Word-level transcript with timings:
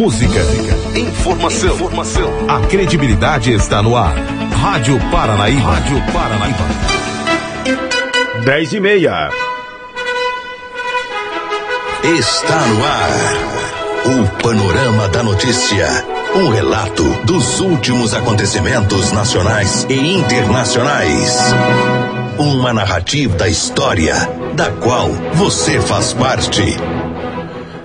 música, 0.00 0.40
informação, 0.96 1.74
informação. 1.74 2.30
A 2.48 2.66
credibilidade 2.66 3.52
está 3.52 3.82
no 3.82 3.94
ar. 3.94 4.14
Rádio 4.50 4.98
Paranaíba. 5.10 5.60
Rádio 5.60 6.02
Paranaíba. 6.10 6.64
10 8.42 8.72
e 8.72 8.80
meia. 8.80 9.28
Está 12.02 12.66
no 12.66 12.82
ar. 12.82 13.10
O 14.06 14.42
Panorama 14.42 15.06
da 15.08 15.22
Notícia. 15.22 15.86
Um 16.34 16.48
relato 16.48 17.04
dos 17.26 17.60
últimos 17.60 18.14
acontecimentos 18.14 19.12
nacionais 19.12 19.86
e 19.90 20.14
internacionais. 20.14 21.40
Uma 22.38 22.72
narrativa 22.72 23.36
da 23.36 23.48
história, 23.48 24.14
da 24.54 24.70
qual 24.70 25.10
você 25.34 25.78
faz 25.78 26.14
parte. 26.14 26.78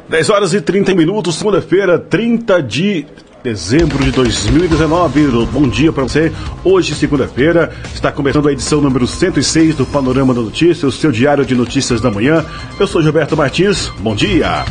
10 0.08 0.30
horas 0.30 0.54
e 0.54 0.62
30 0.62 0.94
minutos, 0.94 1.36
segunda-feira, 1.36 1.98
30 1.98 2.62
de 2.62 3.08
dezembro 3.44 4.04
de 4.04 4.12
2019. 4.12 5.46
Bom 5.52 5.68
dia 5.68 5.92
para 5.92 6.04
você. 6.04 6.32
Hoje, 6.64 6.94
segunda-feira, 6.94 7.72
está 7.92 8.12
começando 8.12 8.48
a 8.48 8.52
edição 8.52 8.82
número 8.82 9.08
106 9.08 9.76
do 9.76 9.86
Panorama 9.86 10.32
da 10.32 10.42
Notícia, 10.42 10.88
o 10.88 10.92
seu 10.92 11.12
diário 11.12 11.44
de 11.44 11.56
notícias 11.56 12.02
da 12.02 12.12
manhã. 12.12 12.46
Eu 12.80 12.86
sou 12.86 13.02
Gilberto 13.02 13.36
Martins. 13.36 13.92
Bom 14.00 14.16
dia. 14.16 14.64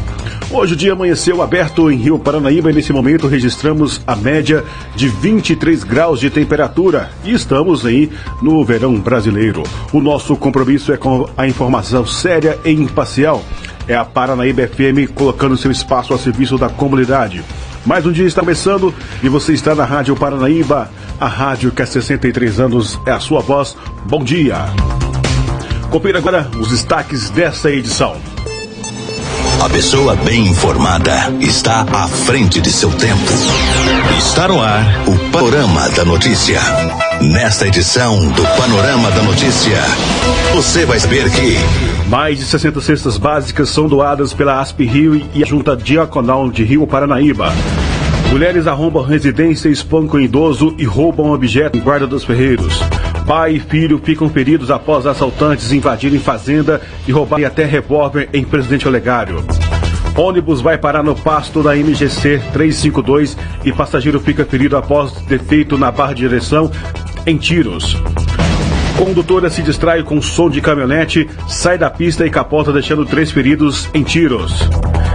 Hoje 0.53 0.75
o 0.75 0.77
dia 0.77 0.93
amanheceu 0.93 1.43
aberto 1.43 1.91
em 1.91 1.97
Rio 1.97 2.17
Paranaíba 2.17 2.71
e 2.71 2.75
nesse 2.75 2.93
momento 2.93 3.27
registramos 3.27 4.01
a 4.07 4.15
média 4.15 4.63
de 4.95 5.09
23 5.09 5.83
graus 5.83 6.21
de 6.21 6.31
temperatura 6.31 7.11
e 7.25 7.33
estamos 7.33 7.85
aí 7.85 8.09
no 8.41 8.65
verão 8.65 8.95
brasileiro. 9.01 9.65
O 9.93 10.01
nosso 10.01 10.37
compromisso 10.37 10.93
é 10.93 10.97
com 10.97 11.29
a 11.37 11.49
informação 11.49 12.07
séria 12.07 12.57
e 12.65 12.71
imparcial 12.71 13.43
é 13.89 13.95
a 13.95 14.05
Paranaíba 14.05 14.67
FM 14.67 15.13
colocando 15.15 15.57
seu 15.57 15.71
espaço 15.71 16.15
a 16.15 16.19
serviço 16.19 16.57
da 16.57 16.69
comunidade. 16.69 17.43
Mais 17.85 18.07
um 18.07 18.13
dia 18.13 18.27
está 18.27 18.41
começando 18.41 18.95
e 19.23 19.29
você 19.29 19.53
está 19.53 19.75
na 19.75 19.85
Rádio 19.85 20.17
Paranaíba, 20.17 20.91
a 21.21 21.27
rádio 21.27 21.71
que 21.71 21.83
há 21.83 21.87
63 21.87 22.61
anos 22.61 22.99
é 23.07 23.11
a 23.11 23.21
sua 23.21 23.41
voz. 23.41 23.77
Bom 24.07 24.25
dia. 24.25 24.57
Confira 25.91 26.19
agora 26.19 26.49
os 26.59 26.69
destaques 26.71 27.31
dessa 27.31 27.71
edição. 27.71 28.17
A 29.63 29.69
pessoa 29.69 30.15
bem 30.17 30.49
informada 30.49 31.33
está 31.41 31.87
à 31.93 32.09
frente 32.09 32.61
de 32.61 32.71
seu 32.71 32.91
tempo. 32.91 33.33
Está 34.19 34.49
no 34.49 34.61
ar 34.61 34.85
o 35.07 35.31
Panorama 35.31 35.89
da 35.91 36.05
Notícia. 36.05 36.61
Nesta 37.23 37.67
edição 37.67 38.27
do 38.33 38.43
Panorama 38.57 39.11
da 39.13 39.23
Notícia, 39.23 39.79
você 40.53 40.85
vai 40.85 40.99
saber 40.99 41.31
que 41.31 41.57
mais 42.09 42.39
de 42.39 42.45
60 42.45 42.81
cestas 42.81 43.17
básicas 43.17 43.69
são 43.69 43.89
doadas 43.89 44.35
pela 44.35 44.61
ASP 44.61 44.85
Rio 44.85 45.21
e 45.35 45.43
a 45.43 45.47
Junta 45.47 45.77
Diaconal 45.77 46.51
de 46.51 46.63
Rio 46.63 46.87
Paranaíba. 46.87 47.53
Mulheres 48.31 48.67
arrombam 48.67 49.03
residência, 49.03 49.69
espancam 49.69 50.21
idoso 50.21 50.75
e 50.77 50.85
roubam 50.85 51.33
objeto 51.33 51.79
em 51.79 51.81
Guarda 51.81 52.07
dos 52.07 52.25
Ferreiros. 52.25 52.81
Pai 53.27 53.55
e 53.55 53.61
filho 53.61 53.99
ficam 53.99 54.29
feridos 54.29 54.71
após 54.71 55.07
assaltantes 55.07 55.73
invadirem 55.73 56.19
fazenda 56.19 56.81
e 57.07 57.13
roubarem 57.13 57.47
até 57.47 57.65
revólver 57.65 58.29
em 58.33 58.45
Presidente 58.45 58.87
Olegário. 58.87 59.43
Ônibus 60.17 60.61
vai 60.61 60.77
parar 60.77 61.03
no 61.03 61.15
pasto 61.15 61.63
da 61.63 61.75
MGC 61.75 62.41
352 62.53 63.37
e 63.65 63.73
passageiro 63.73 64.21
fica 64.21 64.45
ferido 64.45 64.77
após 64.77 65.13
defeito 65.23 65.79
na 65.79 65.91
barra 65.91 66.13
de 66.13 66.21
direção 66.21 66.71
em 67.27 67.37
tiros. 67.37 67.97
Condutora 68.97 69.51
se 69.51 69.63
distrai 69.63 70.03
com 70.03 70.23
som 70.23 70.49
de 70.49 70.61
caminhonete, 70.61 71.29
sai 71.49 71.77
da 71.77 71.91
pista 71.91 72.25
e 72.27 72.31
capota 72.31 72.73
deixando 72.73 73.05
três 73.05 73.31
feridos 73.31 73.89
em 73.93 74.03
tiros. 74.03 74.69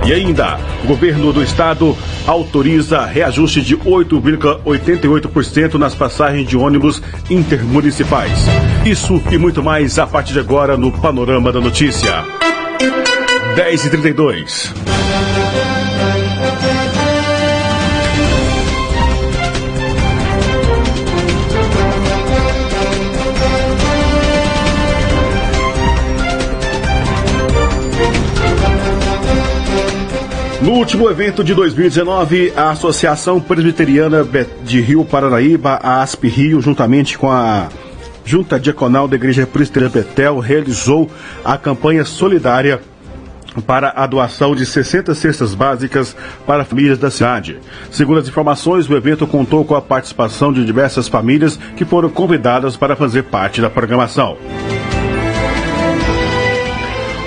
E 0.05 0.13
ainda, 0.13 0.59
o 0.83 0.87
governo 0.87 1.31
do 1.31 1.41
estado 1.43 1.97
autoriza 2.25 3.05
reajuste 3.05 3.61
de 3.61 3.77
8,88% 3.77 5.75
nas 5.75 5.95
passagens 5.95 6.47
de 6.47 6.57
ônibus 6.57 7.01
intermunicipais. 7.29 8.39
Isso 8.85 9.21
e 9.31 9.37
muito 9.37 9.63
mais 9.63 9.97
a 9.97 10.07
partir 10.07 10.33
de 10.33 10.39
agora 10.39 10.77
no 10.77 10.91
Panorama 10.91 11.51
da 11.51 11.59
Notícia. 11.59 12.23
10 13.55 13.85
e 13.85 13.89
32 13.89 14.73
No 30.61 30.73
último 30.73 31.09
evento 31.09 31.41
de 31.41 31.53
2019, 31.53 32.51
a 32.53 32.71
Associação 32.71 33.39
Presbiteriana 33.39 34.27
de 34.61 34.81
Rio 34.81 35.05
Paranaíba, 35.05 35.79
a 35.81 36.01
ASP 36.01 36.27
Rio, 36.27 36.59
juntamente 36.59 37.17
com 37.17 37.31
a 37.31 37.69
Junta 38.25 38.59
Diaconal 38.59 39.07
da 39.07 39.15
Igreja 39.15 39.47
Presbiteriana 39.47 39.93
Betel, 39.93 40.37
realizou 40.39 41.09
a 41.45 41.57
campanha 41.57 42.03
solidária 42.03 42.81
para 43.65 43.93
a 43.95 44.05
doação 44.05 44.53
de 44.53 44.65
60 44.65 45.15
cestas 45.15 45.55
básicas 45.55 46.13
para 46.45 46.65
famílias 46.65 46.97
da 46.97 47.09
cidade. 47.09 47.57
Segundo 47.89 48.19
as 48.19 48.27
informações, 48.27 48.87
o 48.89 48.97
evento 48.97 49.25
contou 49.25 49.63
com 49.63 49.75
a 49.75 49.81
participação 49.81 50.51
de 50.51 50.65
diversas 50.65 51.07
famílias 51.07 51.57
que 51.77 51.85
foram 51.85 52.09
convidadas 52.09 52.75
para 52.75 52.97
fazer 52.97 53.23
parte 53.23 53.61
da 53.61 53.69
programação. 53.69 54.37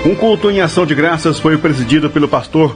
Um 0.05 0.13
culto 0.13 0.51
em 0.51 0.61
ação 0.61 0.85
de 0.85 0.93
graças 0.93 1.39
foi 1.39 1.57
presidido 1.57 2.11
pelo 2.11 2.27
pastor 2.27 2.75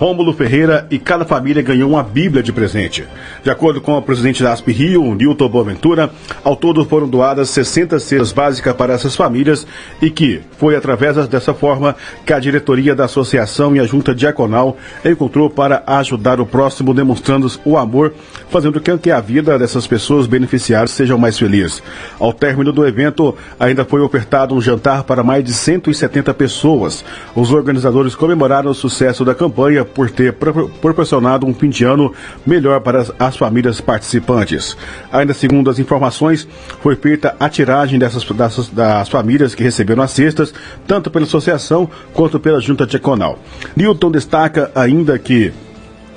Rômulo 0.00 0.32
Ferreira 0.32 0.86
e 0.90 0.98
cada 0.98 1.26
família 1.26 1.62
ganhou 1.62 1.90
uma 1.90 2.02
Bíblia 2.02 2.42
de 2.42 2.50
presente. 2.54 3.04
De 3.44 3.50
acordo 3.50 3.82
com 3.82 3.98
o 3.98 4.00
presidente 4.00 4.42
da 4.42 4.50
ASP 4.50 4.72
Rio, 4.72 5.14
Nilton 5.14 5.46
Boaventura, 5.46 6.10
ao 6.42 6.56
todo 6.56 6.86
foram 6.86 7.06
doadas 7.06 7.50
60 7.50 7.98
cestas 8.00 8.32
básicas 8.32 8.72
para 8.72 8.94
essas 8.94 9.14
famílias 9.14 9.66
e 10.00 10.08
que 10.08 10.40
foi 10.56 10.74
através 10.74 11.28
dessa 11.28 11.52
forma 11.52 11.94
que 12.24 12.32
a 12.32 12.38
diretoria 12.38 12.94
da 12.94 13.04
associação 13.04 13.76
e 13.76 13.80
a 13.80 13.84
junta 13.84 14.14
diaconal 14.14 14.74
encontrou 15.04 15.50
para 15.50 15.82
ajudar 15.86 16.40
o 16.40 16.46
próximo, 16.46 16.94
demonstrando 16.94 17.46
o 17.62 17.76
amor, 17.76 18.14
fazendo 18.48 18.80
com 18.80 18.96
que 18.96 19.10
a 19.10 19.20
vida 19.20 19.58
dessas 19.58 19.86
pessoas 19.86 20.26
beneficiadas 20.26 20.92
seja 20.92 21.14
mais 21.18 21.38
feliz. 21.38 21.82
Ao 22.18 22.32
término 22.32 22.72
do 22.72 22.86
evento, 22.86 23.36
ainda 23.58 23.84
foi 23.84 24.00
ofertado 24.00 24.54
um 24.54 24.62
jantar 24.62 25.04
para 25.04 25.22
mais 25.22 25.44
de 25.44 25.52
170 25.52 26.32
pessoas. 26.32 27.04
Os 27.34 27.52
organizadores 27.52 28.14
comemoraram 28.14 28.70
o 28.70 28.74
sucesso 28.74 29.26
da 29.26 29.34
campanha 29.34 29.89
por 29.94 30.10
ter 30.10 30.32
proporcionado 30.32 31.46
um 31.46 31.54
fim 31.54 31.68
de 31.68 31.84
ano 31.84 32.12
melhor 32.46 32.80
para 32.80 33.06
as, 33.18 33.36
famílias 33.36 33.80
participantes. 33.80 34.76
Ainda 35.12 35.34
segundo 35.34 35.70
as 35.70 35.78
informações, 35.78 36.46
foi 36.82 36.96
feita 36.96 37.34
a 37.38 37.48
tiragem 37.48 37.98
dessas, 37.98 38.24
dessas, 38.24 38.68
das 38.68 39.08
famílias 39.08 39.54
que 39.54 39.62
receberam 39.62 40.02
as 40.02 40.10
cestas, 40.10 40.52
tanto 40.86 41.10
pela 41.10 41.24
associação 41.24 41.88
quanto 42.12 42.38
pela 42.38 42.60
junta 42.60 42.86
diaconal. 42.86 43.38
Newton 43.76 44.10
destaca 44.10 44.70
ainda 44.74 45.18
que 45.18 45.52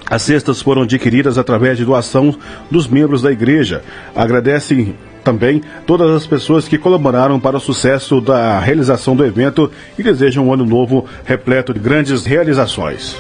as 0.10 0.22
cestas 0.22 0.62
foram 0.62 0.84
adquiridas 0.84 1.38
através 1.38 1.78
de 1.78 1.86
doação 1.86 2.36
dos 2.70 2.88
membros 2.88 3.22
da 3.22 3.32
igreja. 3.32 3.82
Agradecem 4.16 4.96
também 5.24 5.62
todas 5.88 6.12
as 6.12 6.28
pessoas 6.28 6.68
que 6.68 6.78
colaboraram 6.78 7.40
para 7.40 7.58
o 7.58 7.60
sucesso 7.60 8.20
da 8.20 8.60
realização 8.60 9.16
do 9.16 9.26
evento 9.26 9.72
e 9.98 10.04
desejam 10.04 10.48
um 10.48 10.54
ano 10.54 10.66
novo 10.66 11.06
repleto 11.24 11.74
de 11.74 11.80
grandes 11.80 12.26
realizações. 12.26 13.16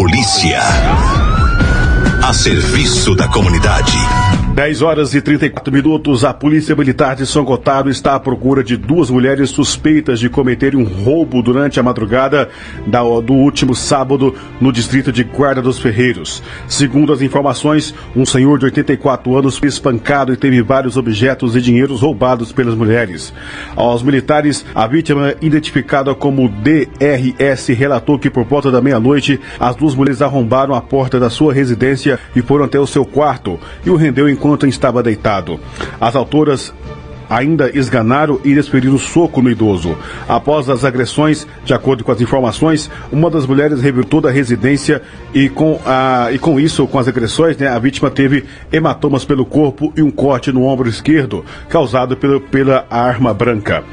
Polícia 0.00 0.58
a 2.22 2.32
serviço 2.32 3.14
da 3.14 3.28
comunidade. 3.28 3.98
10 4.54 4.82
horas 4.82 5.14
e 5.14 5.22
34 5.22 5.72
minutos, 5.72 6.24
a 6.24 6.34
Polícia 6.34 6.74
Militar 6.74 7.14
de 7.14 7.24
São 7.24 7.44
Gotardo 7.44 7.88
está 7.88 8.16
à 8.16 8.20
procura 8.20 8.64
de 8.64 8.76
duas 8.76 9.08
mulheres 9.08 9.50
suspeitas 9.50 10.18
de 10.18 10.28
cometerem 10.28 10.78
um 10.78 10.84
roubo 10.84 11.40
durante 11.40 11.78
a 11.78 11.82
madrugada 11.82 12.48
da, 12.84 13.00
do 13.00 13.32
último 13.32 13.76
sábado 13.76 14.34
no 14.60 14.72
distrito 14.72 15.12
de 15.12 15.22
Guarda 15.22 15.62
dos 15.62 15.78
Ferreiros. 15.78 16.42
Segundo 16.66 17.12
as 17.12 17.22
informações, 17.22 17.94
um 18.14 18.26
senhor 18.26 18.58
de 18.58 18.64
84 18.66 19.38
anos 19.38 19.56
foi 19.56 19.68
espancado 19.68 20.32
e 20.32 20.36
teve 20.36 20.60
vários 20.62 20.96
objetos 20.96 21.54
e 21.54 21.60
dinheiros 21.60 22.00
roubados 22.00 22.50
pelas 22.50 22.74
mulheres. 22.74 23.32
Aos 23.76 24.02
militares, 24.02 24.66
a 24.74 24.86
vítima, 24.86 25.32
identificada 25.40 26.12
como 26.12 26.48
DRS, 26.48 27.68
relatou 27.68 28.18
que 28.18 28.28
por 28.28 28.44
volta 28.44 28.70
da 28.70 28.82
meia-noite, 28.82 29.40
as 29.60 29.76
duas 29.76 29.94
mulheres 29.94 30.20
arrombaram 30.20 30.74
a 30.74 30.82
porta 30.82 31.20
da 31.20 31.30
sua 31.30 31.54
residência 31.54 32.18
e 32.34 32.42
foram 32.42 32.64
até 32.64 32.80
o 32.80 32.86
seu 32.86 33.04
quarto 33.04 33.58
e 33.86 33.90
o 33.90 33.96
rendeu 33.96 34.28
em 34.28 34.39
enquanto 34.40 34.66
estava 34.66 35.02
deitado. 35.02 35.60
As 36.00 36.16
autoras 36.16 36.72
ainda 37.28 37.70
esganaram 37.72 38.40
e 38.42 38.54
desferiram 38.54 38.98
soco 38.98 39.40
no 39.40 39.50
idoso. 39.50 39.96
Após 40.26 40.68
as 40.68 40.84
agressões, 40.84 41.46
de 41.64 41.72
acordo 41.72 42.02
com 42.02 42.10
as 42.10 42.20
informações, 42.20 42.90
uma 43.12 43.30
das 43.30 43.46
mulheres 43.46 43.80
revirtou 43.80 44.20
da 44.20 44.30
residência 44.30 45.00
e 45.32 45.48
com, 45.48 45.78
a, 45.86 46.30
e 46.32 46.38
com 46.40 46.58
isso, 46.58 46.88
com 46.88 46.98
as 46.98 47.06
agressões, 47.06 47.56
né, 47.56 47.68
a 47.68 47.78
vítima 47.78 48.10
teve 48.10 48.44
hematomas 48.72 49.24
pelo 49.24 49.44
corpo 49.44 49.92
e 49.96 50.02
um 50.02 50.10
corte 50.10 50.50
no 50.50 50.64
ombro 50.64 50.88
esquerdo, 50.88 51.44
causado 51.68 52.16
pelo, 52.16 52.40
pela 52.40 52.84
arma 52.90 53.32
branca. 53.32 53.84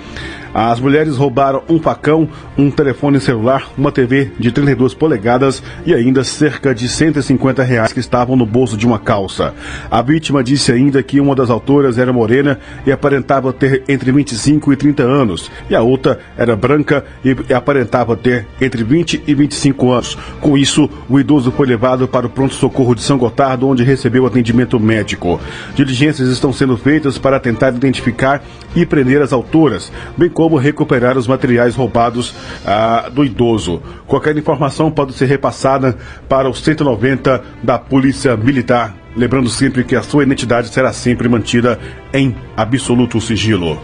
As 0.60 0.80
mulheres 0.80 1.18
roubaram 1.18 1.62
um 1.70 1.80
facão, 1.80 2.28
um 2.58 2.72
telefone 2.72 3.20
celular, 3.20 3.70
uma 3.78 3.92
TV 3.92 4.32
de 4.40 4.52
32 4.52 4.96
polegadas 4.96 5.62
e 5.86 5.94
ainda 5.94 6.24
cerca 6.24 6.74
de 6.74 6.90
150 6.90 7.62
reais 7.62 7.94
que 7.94 8.00
estavam 8.00 8.36
no 8.36 8.44
bolso 8.44 8.76
de 8.76 8.88
uma 8.88 8.98
calça. 8.98 9.54
A 9.92 10.02
vítima 10.02 10.44
disse 10.44 10.72
ainda 10.72 11.04
que 11.04 11.20
uma 11.20 11.36
das 11.36 11.52
autoras 11.52 12.00
era 12.00 12.12
morena 12.12 12.60
e 12.88 12.92
aparentava 12.92 13.54
ter 13.54 13.84
entre 13.88 14.12
25 14.12 14.74
e 14.74 14.76
30 14.76 15.04
anos, 15.04 15.52
e 15.70 15.76
a 15.76 15.84
outra 15.84 16.18
era 16.36 16.56
branca 16.56 17.06
e 17.24 17.54
aparentava 17.54 18.18
ter 18.18 18.48
entre 18.60 18.84
20 18.84 19.26
e 19.28 19.36
25 19.36 19.92
anos. 19.92 20.18
Com 20.42 20.58
isso, 20.58 20.90
o 21.08 21.20
idoso 21.20 21.52
foi 21.52 21.68
levado 21.68 22.08
para 22.08 22.26
o 22.26 22.32
pronto-socorro 22.32 22.96
de 22.96 23.04
São 23.04 23.20
Gotardo, 23.20 23.68
onde 23.68 23.84
recebeu 23.84 24.26
atendimento 24.26 24.80
médico. 24.80 25.40
Diligências 25.76 26.30
estão 26.30 26.52
sendo 26.52 26.76
feitas 26.78 27.20
para 27.20 27.40
tentar 27.40 27.76
identificar 27.76 28.44
e 28.76 28.88
prender 28.88 29.22
as 29.22 29.32
autoras, 29.32 29.92
bem 30.18 30.30
como 30.30 30.47
recuperar 30.56 31.18
os 31.18 31.28
materiais 31.28 31.76
roubados 31.76 32.34
ah, 32.66 33.10
do 33.12 33.26
idoso. 33.26 33.82
Qualquer 34.06 34.38
informação 34.38 34.90
pode 34.90 35.14
ser 35.14 35.26
repassada 35.26 35.98
para 36.30 36.50
o 36.50 36.54
190 36.54 37.44
da 37.62 37.78
Polícia 37.78 38.38
Militar. 38.38 38.96
Lembrando 39.16 39.50
sempre 39.50 39.84
que 39.84 39.96
a 39.96 40.04
sua 40.04 40.24
identidade 40.24 40.70
será 40.70 40.94
sempre 40.94 41.28
mantida 41.28 41.80
em 42.14 42.36
absoluto 42.56 43.20
sigilo. 43.20 43.82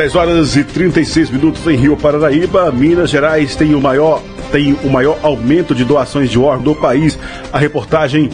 10 0.00 0.16
horas 0.16 0.56
e 0.56 0.64
36 0.64 1.28
minutos 1.28 1.66
em 1.66 1.76
Rio 1.76 1.94
Paranaíba. 1.94 2.72
Minas 2.72 3.10
Gerais 3.10 3.54
tem 3.54 3.74
o 3.74 3.80
maior, 3.82 4.22
tem 4.50 4.72
o 4.82 4.88
maior 4.88 5.18
aumento 5.22 5.74
de 5.74 5.84
doações 5.84 6.30
de 6.30 6.38
órgãos 6.38 6.64
do 6.64 6.74
país. 6.74 7.18
A 7.52 7.58
reportagem 7.58 8.30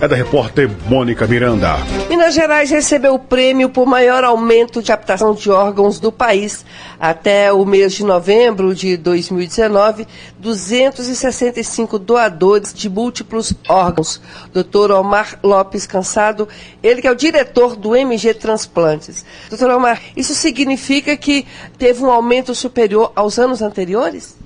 é 0.00 0.06
da 0.06 0.14
repórter 0.14 0.70
Mônica 0.86 1.26
Miranda. 1.26 1.76
Minas 2.08 2.32
Gerais 2.32 2.70
recebeu 2.70 3.14
o 3.14 3.18
prêmio 3.18 3.68
por 3.68 3.84
maior 3.84 4.22
aumento 4.22 4.80
de 4.80 4.86
captação 4.86 5.34
de 5.34 5.50
órgãos 5.50 5.98
do 5.98 6.12
país. 6.12 6.64
Até 7.00 7.52
o 7.52 7.64
mês 7.64 7.94
de 7.94 8.04
novembro 8.04 8.74
de 8.74 8.96
2019, 8.96 10.06
265 10.38 11.98
doadores 11.98 12.72
de 12.72 12.88
múltiplos 12.88 13.52
órgãos. 13.68 14.20
Doutor 14.52 14.92
Omar 14.92 15.38
Lopes 15.42 15.86
Cansado, 15.86 16.48
ele 16.80 17.02
que 17.02 17.08
é 17.08 17.10
o 17.10 17.16
diretor 17.16 17.74
do 17.74 17.96
MG 17.96 18.34
Transplantes. 18.34 19.24
Doutor 19.48 19.70
Omar, 19.70 20.00
isso 20.16 20.34
significa 20.34 21.16
que 21.16 21.44
teve 21.76 22.04
um 22.04 22.10
aumento 22.10 22.54
superior 22.54 23.10
aos 23.16 23.36
anos 23.38 23.62
anteriores? 23.62 24.36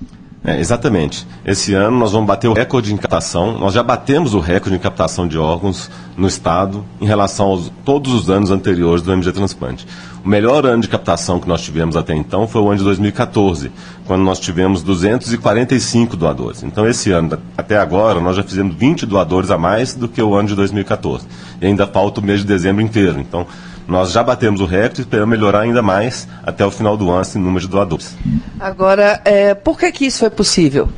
É, 0.45 0.59
exatamente. 0.59 1.25
Esse 1.45 1.73
ano 1.73 1.97
nós 1.97 2.11
vamos 2.11 2.27
bater 2.27 2.49
o 2.49 2.53
recorde 2.53 2.93
em 2.93 2.97
captação. 2.97 3.57
Nós 3.57 3.73
já 3.73 3.81
batemos 3.81 4.33
o 4.33 4.39
recorde 4.39 4.75
em 4.75 4.79
captação 4.79 5.25
de 5.25 5.37
órgãos 5.37 5.89
no 6.17 6.27
Estado 6.27 6.83
em 6.99 7.05
relação 7.05 7.45
aos 7.45 7.71
todos 7.85 8.13
os 8.13 8.29
anos 8.29 8.51
anteriores 8.51 9.01
do 9.01 9.13
MG 9.13 9.31
Transplante. 9.31 9.87
O 10.23 10.27
melhor 10.27 10.65
ano 10.65 10.81
de 10.81 10.89
captação 10.89 11.39
que 11.39 11.47
nós 11.47 11.61
tivemos 11.61 11.95
até 11.95 12.13
então 12.13 12.45
foi 12.45 12.61
o 12.61 12.67
ano 12.67 12.77
de 12.77 12.83
2014, 12.83 13.71
quando 14.05 14.21
nós 14.23 14.37
tivemos 14.37 14.81
245 14.83 16.17
doadores. 16.17 16.61
Então, 16.63 16.87
esse 16.87 17.11
ano, 17.11 17.37
até 17.57 17.77
agora, 17.77 18.19
nós 18.19 18.35
já 18.35 18.43
fizemos 18.43 18.75
20 18.75 19.05
doadores 19.05 19.49
a 19.49 19.57
mais 19.57 19.93
do 19.93 20.07
que 20.09 20.21
o 20.21 20.35
ano 20.35 20.49
de 20.49 20.55
2014. 20.55 21.25
E 21.61 21.65
ainda 21.65 21.87
falta 21.87 22.19
o 22.19 22.23
mês 22.23 22.41
de 22.41 22.45
dezembro 22.45 22.81
inteiro. 22.81 23.19
Então, 23.19 23.47
nós 23.87 24.11
já 24.11 24.23
batemos 24.23 24.61
o 24.61 24.65
recorde 24.65 25.01
e 25.01 25.03
esperamos 25.03 25.29
melhorar 25.29 25.61
ainda 25.61 25.81
mais 25.81 26.27
até 26.43 26.65
o 26.65 26.71
final 26.71 26.95
do 26.95 27.09
ano 27.09 27.21
esse 27.21 27.37
número 27.37 27.61
de 27.61 27.67
doadores. 27.67 28.15
Agora, 28.59 29.21
é, 29.25 29.53
por 29.53 29.77
que, 29.77 29.91
que 29.91 30.05
isso 30.05 30.19
foi 30.19 30.29
possível? 30.29 30.89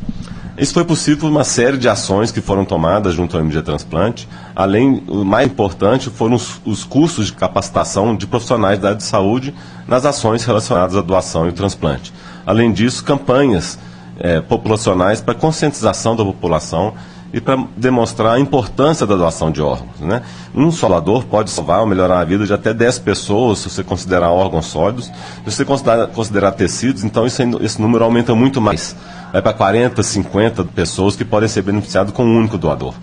Isso 0.57 0.73
foi 0.73 0.85
possível 0.85 1.19
por 1.19 1.29
uma 1.29 1.43
série 1.43 1.77
de 1.77 1.89
ações 1.89 2.31
que 2.31 2.39
foram 2.39 2.63
tomadas 2.63 3.13
junto 3.13 3.35
ao 3.35 3.43
MG 3.43 3.61
Transplante. 3.61 4.27
Além, 4.55 5.03
o 5.05 5.25
mais 5.25 5.47
importante 5.47 6.09
foram 6.09 6.35
os, 6.35 6.61
os 6.63 6.85
cursos 6.85 7.27
de 7.27 7.33
capacitação 7.33 8.15
de 8.15 8.25
profissionais 8.25 8.79
da 8.79 8.89
área 8.89 8.97
de 8.97 9.03
saúde 9.03 9.53
nas 9.85 10.05
ações 10.05 10.45
relacionadas 10.45 10.95
à 10.95 11.01
doação 11.01 11.49
e 11.49 11.51
transplante. 11.51 12.13
Além 12.45 12.71
disso, 12.71 13.03
campanhas 13.03 13.77
é, 14.17 14.39
populacionais 14.39 15.19
para 15.19 15.33
conscientização 15.33 16.15
da 16.15 16.23
população 16.23 16.93
e 17.35 17.41
para 17.41 17.61
demonstrar 17.75 18.35
a 18.35 18.39
importância 18.39 19.05
da 19.05 19.13
doação 19.13 19.51
de 19.51 19.61
órgãos. 19.61 19.99
Né? 19.99 20.21
Um 20.55 20.71
só 20.71 20.87
doador 20.87 21.25
pode 21.25 21.51
salvar 21.51 21.81
ou 21.81 21.85
melhorar 21.85 22.21
a 22.21 22.23
vida 22.23 22.45
de 22.45 22.53
até 22.53 22.73
10 22.73 22.99
pessoas, 22.99 23.59
se 23.59 23.69
você 23.69 23.83
considerar 23.83 24.31
órgãos 24.31 24.67
sólidos. 24.67 25.07
Se 25.43 25.51
você 25.51 25.65
considerar, 25.65 26.07
considerar 26.07 26.53
tecidos, 26.53 27.03
então 27.03 27.27
esse, 27.27 27.43
esse 27.59 27.81
número 27.81 28.05
aumenta 28.05 28.33
muito 28.33 28.61
mais. 28.61 28.95
Vai 29.33 29.41
para 29.41 29.51
40, 29.51 30.01
50 30.01 30.63
pessoas 30.63 31.17
que 31.17 31.25
podem 31.25 31.49
ser 31.49 31.61
beneficiadas 31.61 32.13
com 32.13 32.23
um 32.23 32.37
único 32.37 32.57
doador. 32.57 32.93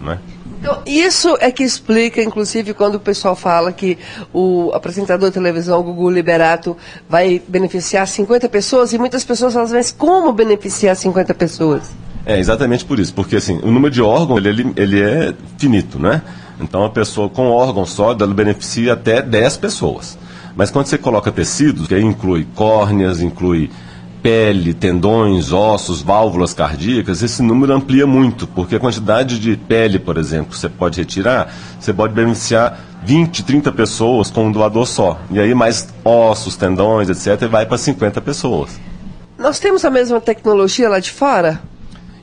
Né? 0.00 0.20
Então, 0.60 0.80
isso 0.86 1.36
é 1.40 1.50
que 1.50 1.64
explica, 1.64 2.22
inclusive, 2.22 2.72
quando 2.72 2.94
o 2.94 3.00
pessoal 3.00 3.34
fala 3.34 3.72
que 3.72 3.98
o 4.32 4.70
apresentador 4.72 5.30
de 5.30 5.34
televisão, 5.34 5.82
Gugu 5.82 6.08
Liberato, 6.10 6.76
vai 7.08 7.42
beneficiar 7.48 8.06
50 8.06 8.48
pessoas 8.48 8.92
e 8.92 8.98
muitas 8.98 9.24
pessoas 9.24 9.52
falam, 9.52 9.68
mas 9.68 9.90
como 9.90 10.32
beneficiar 10.32 10.94
50 10.94 11.34
pessoas? 11.34 11.90
É, 12.24 12.38
exatamente 12.38 12.84
por 12.84 12.98
isso, 12.98 13.14
porque 13.14 13.36
assim, 13.36 13.58
o 13.62 13.70
número 13.70 13.92
de 13.92 14.02
órgãos, 14.02 14.44
ele, 14.44 14.72
ele 14.76 15.00
é 15.00 15.34
finito, 15.58 15.98
né? 15.98 16.22
Então 16.60 16.84
a 16.84 16.90
pessoa 16.90 17.28
com 17.28 17.50
órgão 17.50 17.86
sólido, 17.86 18.24
ela 18.24 18.34
beneficia 18.34 18.92
até 18.92 19.22
10 19.22 19.56
pessoas. 19.56 20.18
Mas 20.54 20.70
quando 20.70 20.86
você 20.86 20.98
coloca 20.98 21.32
tecidos, 21.32 21.86
que 21.86 21.94
aí 21.94 22.02
inclui 22.02 22.46
córneas, 22.54 23.20
inclui 23.20 23.70
pele, 24.22 24.74
tendões, 24.74 25.52
ossos, 25.52 26.02
válvulas 26.02 26.52
cardíacas, 26.52 27.22
esse 27.22 27.42
número 27.42 27.72
amplia 27.72 28.06
muito, 28.06 28.46
porque 28.46 28.76
a 28.76 28.80
quantidade 28.80 29.38
de 29.38 29.56
pele, 29.56 29.98
por 29.98 30.18
exemplo, 30.18 30.50
que 30.50 30.58
você 30.58 30.68
pode 30.68 31.00
retirar, 31.00 31.50
você 31.78 31.92
pode 31.92 32.12
beneficiar 32.12 32.78
20, 33.02 33.42
30 33.42 33.72
pessoas 33.72 34.30
com 34.30 34.46
um 34.46 34.52
doador 34.52 34.86
só. 34.86 35.18
E 35.30 35.40
aí 35.40 35.54
mais 35.54 35.88
ossos, 36.04 36.56
tendões, 36.56 37.08
etc., 37.08 37.48
vai 37.48 37.64
para 37.64 37.78
50 37.78 38.20
pessoas. 38.20 38.78
Nós 39.38 39.58
temos 39.58 39.84
a 39.84 39.90
mesma 39.90 40.20
tecnologia 40.20 40.88
lá 40.88 41.00
de 41.00 41.10
fora? 41.10 41.60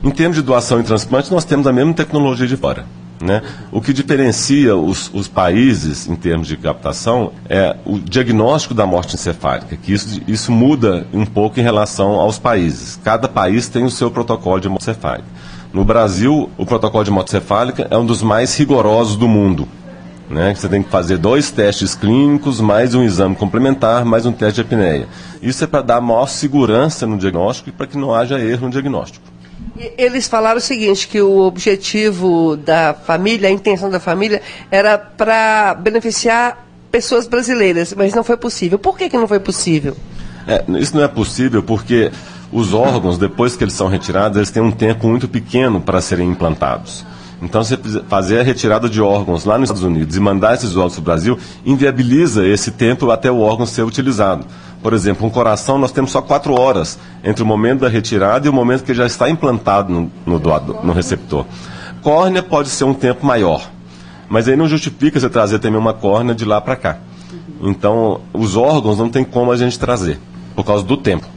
Em 0.04 0.12
termos 0.12 0.38
de 0.38 0.44
doação 0.44 0.80
e 0.80 0.84
transplante, 0.84 1.32
nós 1.32 1.44
temos 1.44 1.66
a 1.66 1.74
mesma 1.74 1.94
tecnologia 1.94 2.48
de 2.48 2.56
fora. 2.56 2.86
Né? 3.20 3.42
O 3.72 3.82
que 3.82 3.92
diferencia 3.92 4.76
os, 4.76 5.10
os, 5.12 5.28
países 5.28 6.08
em 6.08 6.16
termos 6.16 6.48
de 6.48 6.56
captação 6.56 7.32
é 7.50 7.76
o 7.84 7.98
diagnóstico 7.98 8.76
da 8.76 8.86
morte 8.86 9.16
encefálica, 9.16 9.76
que 9.76 9.92
isso, 9.92 10.22
isso 10.28 10.52
muda 10.52 11.08
um 11.12 11.26
pouco 11.26 11.60
em 11.60 11.64
relação 11.64 12.12
aos 12.12 12.38
países. 12.38 13.00
Cada 13.04 13.28
país 13.28 13.68
tem 13.68 13.84
o 13.84 13.90
seu 13.90 14.12
protocolo 14.12 14.60
de 14.60 14.70
morte 14.70 14.84
encefálica. 14.84 15.28
No 15.74 15.84
Brasil, 15.84 16.50
o 16.58 16.66
protocolo 16.66 17.04
de 17.04 17.10
morte 17.10 17.30
encefálica 17.30 17.88
é 17.90 17.98
um 17.98 18.06
dos 18.06 18.22
mais 18.22 18.56
rigorosos 18.56 19.16
do 19.16 19.28
mundo. 19.28 19.68
Né? 20.30 20.54
Você 20.54 20.70
tem 20.70 20.84
que 20.84 20.90
fazer 20.90 21.18
dois 21.18 21.50
testes 21.50 21.96
clínicos, 21.96 22.62
mais 22.62 22.94
um 22.94 23.02
exame 23.02 23.36
complementar, 23.36 24.06
mais 24.06 24.28
um 24.28 24.32
teste 24.32 24.56
de 24.56 24.62
apneia. 24.62 25.08
Isso 25.42 25.64
é 25.64 25.68
para 25.68 25.82
dar 25.82 26.02
maior 26.02 26.28
segurança 26.28 27.08
no 27.08 27.18
diagnóstico 27.18 27.70
e 27.70 27.72
para 27.72 27.88
que 27.88 27.98
não 27.98 28.14
haja 28.14 28.40
erro 28.40 28.66
no 28.66 28.72
diagnóstico. 28.72 29.26
Eles 29.98 30.28
falaram 30.28 30.58
o 30.58 30.62
seguinte, 30.62 31.08
que 31.08 31.22
o 31.22 31.40
objetivo 31.40 32.58
da 32.58 32.94
família, 32.94 33.50
a 33.50 33.52
intenção 33.52 33.90
da 33.90 34.00
família, 34.00 34.42
era 34.72 34.98
para 34.98 35.76
beneficiar 35.76 36.66
pessoas 36.92 37.28
brasileiras, 37.28 37.94
mas 37.96 38.14
não 38.14 38.24
foi 38.24 38.38
possível. 38.38 38.80
Por 38.80 38.98
que, 38.98 39.10
que 39.10 39.18
não 39.18 39.28
foi 39.28 39.40
possível? 39.40 39.96
É, 40.48 40.64
isso 40.80 40.96
não 40.96 41.04
é 41.04 41.08
possível 41.08 41.62
porque 41.62 42.12
os 42.52 42.74
órgãos, 42.74 43.18
depois 43.18 43.56
que 43.56 43.64
eles 43.64 43.74
são 43.74 43.88
retirados, 43.88 44.38
eles 44.38 44.50
têm 44.50 44.64
um 44.64 44.72
tempo 44.72 45.08
muito 45.08 45.28
pequeno 45.28 45.82
para 45.82 46.02
serem 46.02 46.30
implantados. 46.30 47.06
Então, 47.42 47.64
você 47.64 47.78
fazer 48.08 48.40
a 48.40 48.44
retirada 48.44 48.90
de 48.90 49.00
órgãos 49.00 49.46
lá 49.46 49.58
nos 49.58 49.70
Estados 49.70 49.84
Unidos 49.84 50.16
e 50.16 50.20
mandar 50.20 50.56
esses 50.56 50.76
órgãos 50.76 50.94
para 50.94 51.02
o 51.02 51.04
Brasil 51.04 51.40
inviabiliza 51.64 52.48
esse 52.48 52.72
tempo 52.72 53.12
até 53.12 53.30
o 53.30 53.40
órgão 53.40 53.66
ser 53.66 53.84
utilizado. 53.84 54.46
Por 54.88 54.94
exemplo, 54.94 55.28
um 55.28 55.30
coração, 55.30 55.78
nós 55.78 55.92
temos 55.92 56.12
só 56.12 56.22
quatro 56.22 56.58
horas 56.58 56.98
entre 57.22 57.44
o 57.44 57.46
momento 57.46 57.82
da 57.82 57.90
retirada 57.90 58.48
e 58.48 58.50
o 58.50 58.54
momento 58.54 58.86
que 58.86 58.94
já 58.94 59.06
está 59.06 59.30
implantado 59.30 59.92
no, 59.92 60.10
no, 60.26 60.40
no 60.82 60.94
receptor. 60.94 61.46
Córnea 62.02 62.42
pode 62.42 62.70
ser 62.70 62.86
um 62.86 62.94
tempo 62.94 63.26
maior, 63.26 63.70
mas 64.30 64.48
aí 64.48 64.56
não 64.56 64.66
justifica 64.66 65.20
você 65.20 65.30
trazer 65.30 65.60
também 65.60 65.78
uma 65.78 65.94
córnea 65.94 66.34
de 66.34 66.46
lá 66.46 66.62
para 66.62 66.78
cá. 66.78 67.00
Então, 67.62 68.22
os 68.32 68.56
órgãos 68.56 68.98
não 68.98 69.10
tem 69.10 69.26
como 69.26 69.52
a 69.52 69.58
gente 69.58 69.78
trazer, 69.78 70.22
por 70.56 70.64
causa 70.64 70.86
do 70.86 70.96
tempo. 70.96 71.28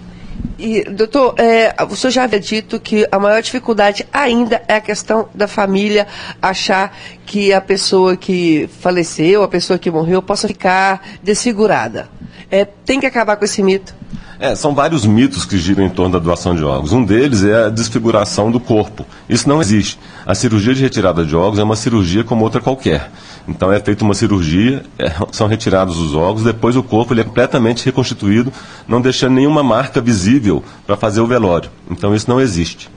E, 0.56 0.84
doutor, 0.84 1.34
é, 1.36 1.74
o 1.90 1.96
senhor 1.96 2.12
já 2.12 2.22
havia 2.22 2.38
dito 2.38 2.78
que 2.78 3.04
a 3.10 3.18
maior 3.18 3.42
dificuldade 3.42 4.06
ainda 4.12 4.62
é 4.68 4.76
a 4.76 4.80
questão 4.80 5.28
da 5.34 5.48
família 5.48 6.06
achar 6.40 6.96
que 7.26 7.52
a 7.52 7.60
pessoa 7.60 8.16
que 8.16 8.70
faleceu, 8.78 9.42
a 9.42 9.48
pessoa 9.48 9.76
que 9.76 9.90
morreu, 9.90 10.22
possa 10.22 10.46
ficar 10.46 11.02
desfigurada. 11.20 12.19
É, 12.50 12.64
tem 12.64 12.98
que 12.98 13.06
acabar 13.06 13.36
com 13.36 13.44
esse 13.44 13.62
mito. 13.62 13.94
É, 14.38 14.54
são 14.54 14.74
vários 14.74 15.04
mitos 15.04 15.44
que 15.44 15.58
giram 15.58 15.84
em 15.84 15.90
torno 15.90 16.12
da 16.12 16.18
doação 16.18 16.56
de 16.56 16.64
órgãos. 16.64 16.92
Um 16.92 17.04
deles 17.04 17.44
é 17.44 17.66
a 17.66 17.68
desfiguração 17.68 18.50
do 18.50 18.58
corpo. 18.58 19.06
Isso 19.28 19.46
não 19.46 19.60
existe. 19.60 19.98
A 20.24 20.34
cirurgia 20.34 20.74
de 20.74 20.82
retirada 20.82 21.26
de 21.26 21.36
órgãos 21.36 21.58
é 21.58 21.62
uma 21.62 21.76
cirurgia 21.76 22.24
como 22.24 22.42
outra 22.42 22.58
qualquer. 22.58 23.10
Então 23.46 23.70
é 23.70 23.78
feita 23.78 24.02
uma 24.02 24.14
cirurgia, 24.14 24.82
é, 24.98 25.12
são 25.30 25.46
retirados 25.46 25.98
os 25.98 26.14
órgãos, 26.14 26.42
depois 26.42 26.74
o 26.74 26.82
corpo 26.82 27.12
ele 27.12 27.20
é 27.20 27.24
completamente 27.24 27.84
reconstituído, 27.84 28.50
não 28.88 29.00
deixando 29.00 29.34
nenhuma 29.34 29.62
marca 29.62 30.00
visível 30.00 30.64
para 30.86 30.96
fazer 30.96 31.20
o 31.20 31.26
velório. 31.26 31.70
Então 31.90 32.14
isso 32.14 32.30
não 32.30 32.40
existe. 32.40 32.88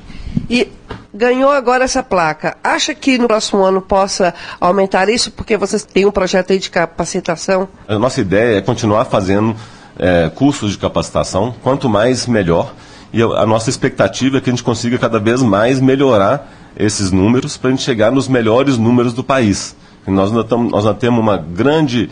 E 0.50 0.70
ganhou 1.14 1.52
agora 1.52 1.84
essa 1.84 2.02
placa. 2.02 2.58
Acha 2.64 2.94
que 2.94 3.18
no 3.18 3.28
próximo 3.28 3.64
ano 3.64 3.82
possa 3.82 4.34
aumentar 4.60 5.10
isso? 5.10 5.32
Porque 5.32 5.56
vocês 5.58 5.84
têm 5.84 6.06
um 6.06 6.12
projeto 6.12 6.52
aí 6.52 6.60
de 6.60 6.70
capacitação? 6.70 7.68
A 7.88 8.00
nossa 8.00 8.22
ideia 8.22 8.58
é 8.58 8.62
continuar 8.62 9.06
fazendo 9.06 9.56
é, 9.98 10.32
cursos 10.34 10.72
de 10.72 10.78
capacitação, 10.78 11.54
quanto 11.62 11.88
mais 11.88 12.26
melhor. 12.26 12.74
E 13.12 13.22
a 13.22 13.46
nossa 13.46 13.70
expectativa 13.70 14.38
é 14.38 14.42
que 14.42 14.50
a 14.50 14.54
gente 14.54 14.64
consiga 14.64 14.98
cada 14.98 15.20
vez 15.20 15.42
mais 15.44 15.80
melhorar 15.80 16.52
esses 16.76 17.12
números 17.12 17.58
para 17.58 17.70
a 17.70 17.72
gente 17.72 17.84
chegar 17.84 18.12
nos 18.12 18.28
melhores 18.28 18.78
números 18.78 19.14
do 19.14 19.24
país. 19.24 19.76
E 20.08 20.12
nós 20.12 20.32
ainda, 20.32 20.44
tamo, 20.44 20.70
nós 20.70 20.86
ainda 20.86 20.98
temos 20.98 21.20
uma 21.20 21.38
grande 21.38 22.10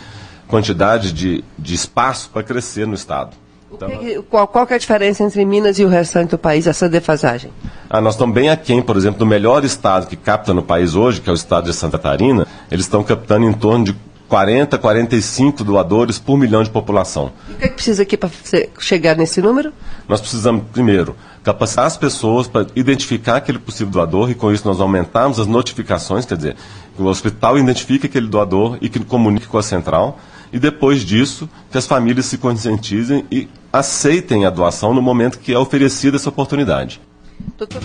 quantidade 0.47 1.11
de, 1.11 1.43
de 1.57 1.73
espaço 1.73 2.29
para 2.31 2.43
crescer 2.43 2.85
no 2.85 2.93
Estado. 2.93 3.35
Então, 3.71 3.89
que, 3.89 4.21
qual, 4.23 4.47
qual 4.47 4.67
é 4.69 4.73
a 4.73 4.77
diferença 4.77 5.23
entre 5.23 5.45
Minas 5.45 5.79
e 5.79 5.85
o 5.85 5.87
restante 5.87 6.31
do 6.31 6.37
país, 6.37 6.67
essa 6.67 6.89
defasagem? 6.89 7.51
Ah, 7.89 8.01
nós 8.01 8.15
estamos 8.15 8.35
bem 8.35 8.49
aquém, 8.49 8.81
por 8.81 8.97
exemplo, 8.97 9.19
do 9.19 9.25
melhor 9.25 9.63
estado 9.63 10.07
que 10.07 10.15
capta 10.15 10.53
no 10.53 10.61
país 10.61 10.93
hoje, 10.93 11.21
que 11.21 11.29
é 11.29 11.33
o 11.33 11.35
estado 11.35 11.65
de 11.65 11.73
Santa 11.73 11.97
Catarina, 11.97 12.45
eles 12.69 12.85
estão 12.85 13.03
captando 13.03 13.45
em 13.45 13.53
torno 13.53 13.85
de 13.85 13.95
40, 14.27 14.77
45 14.77 15.63
doadores 15.63 16.17
por 16.17 16.37
milhão 16.37 16.63
de 16.63 16.69
população. 16.69 17.33
E 17.49 17.53
o 17.53 17.55
que, 17.57 17.65
é 17.65 17.67
que 17.67 17.73
precisa 17.73 18.03
aqui 18.03 18.15
para 18.15 18.29
chegar 18.79 19.15
nesse 19.15 19.41
número? 19.41 19.73
Nós 20.07 20.21
precisamos, 20.21 20.63
primeiro, 20.71 21.17
capacitar 21.43 21.85
as 21.85 21.97
pessoas 21.97 22.47
para 22.47 22.65
identificar 22.73 23.37
aquele 23.37 23.59
possível 23.59 23.91
doador 23.91 24.31
e 24.31 24.35
com 24.35 24.51
isso 24.51 24.65
nós 24.65 24.79
aumentamos 24.79 25.37
as 25.37 25.47
notificações, 25.47 26.25
quer 26.25 26.37
dizer, 26.37 26.55
que 26.95 27.01
o 27.01 27.07
hospital 27.07 27.57
identifique 27.57 28.05
aquele 28.05 28.27
doador 28.27 28.77
e 28.79 28.87
que 28.87 28.99
comunique 29.01 29.47
com 29.47 29.57
a 29.57 29.63
central 29.63 30.17
e 30.51 30.59
depois 30.59 31.01
disso 31.05 31.49
que 31.71 31.77
as 31.77 31.87
famílias 31.87 32.25
se 32.25 32.37
conscientizem 32.37 33.25
e 33.31 33.47
aceitem 33.71 34.45
a 34.45 34.49
doação 34.49 34.93
no 34.93 35.01
momento 35.01 35.39
que 35.39 35.53
é 35.53 35.57
oferecida 35.57 36.17
essa 36.17 36.29
oportunidade. 36.29 37.01
Doutor... 37.57 37.81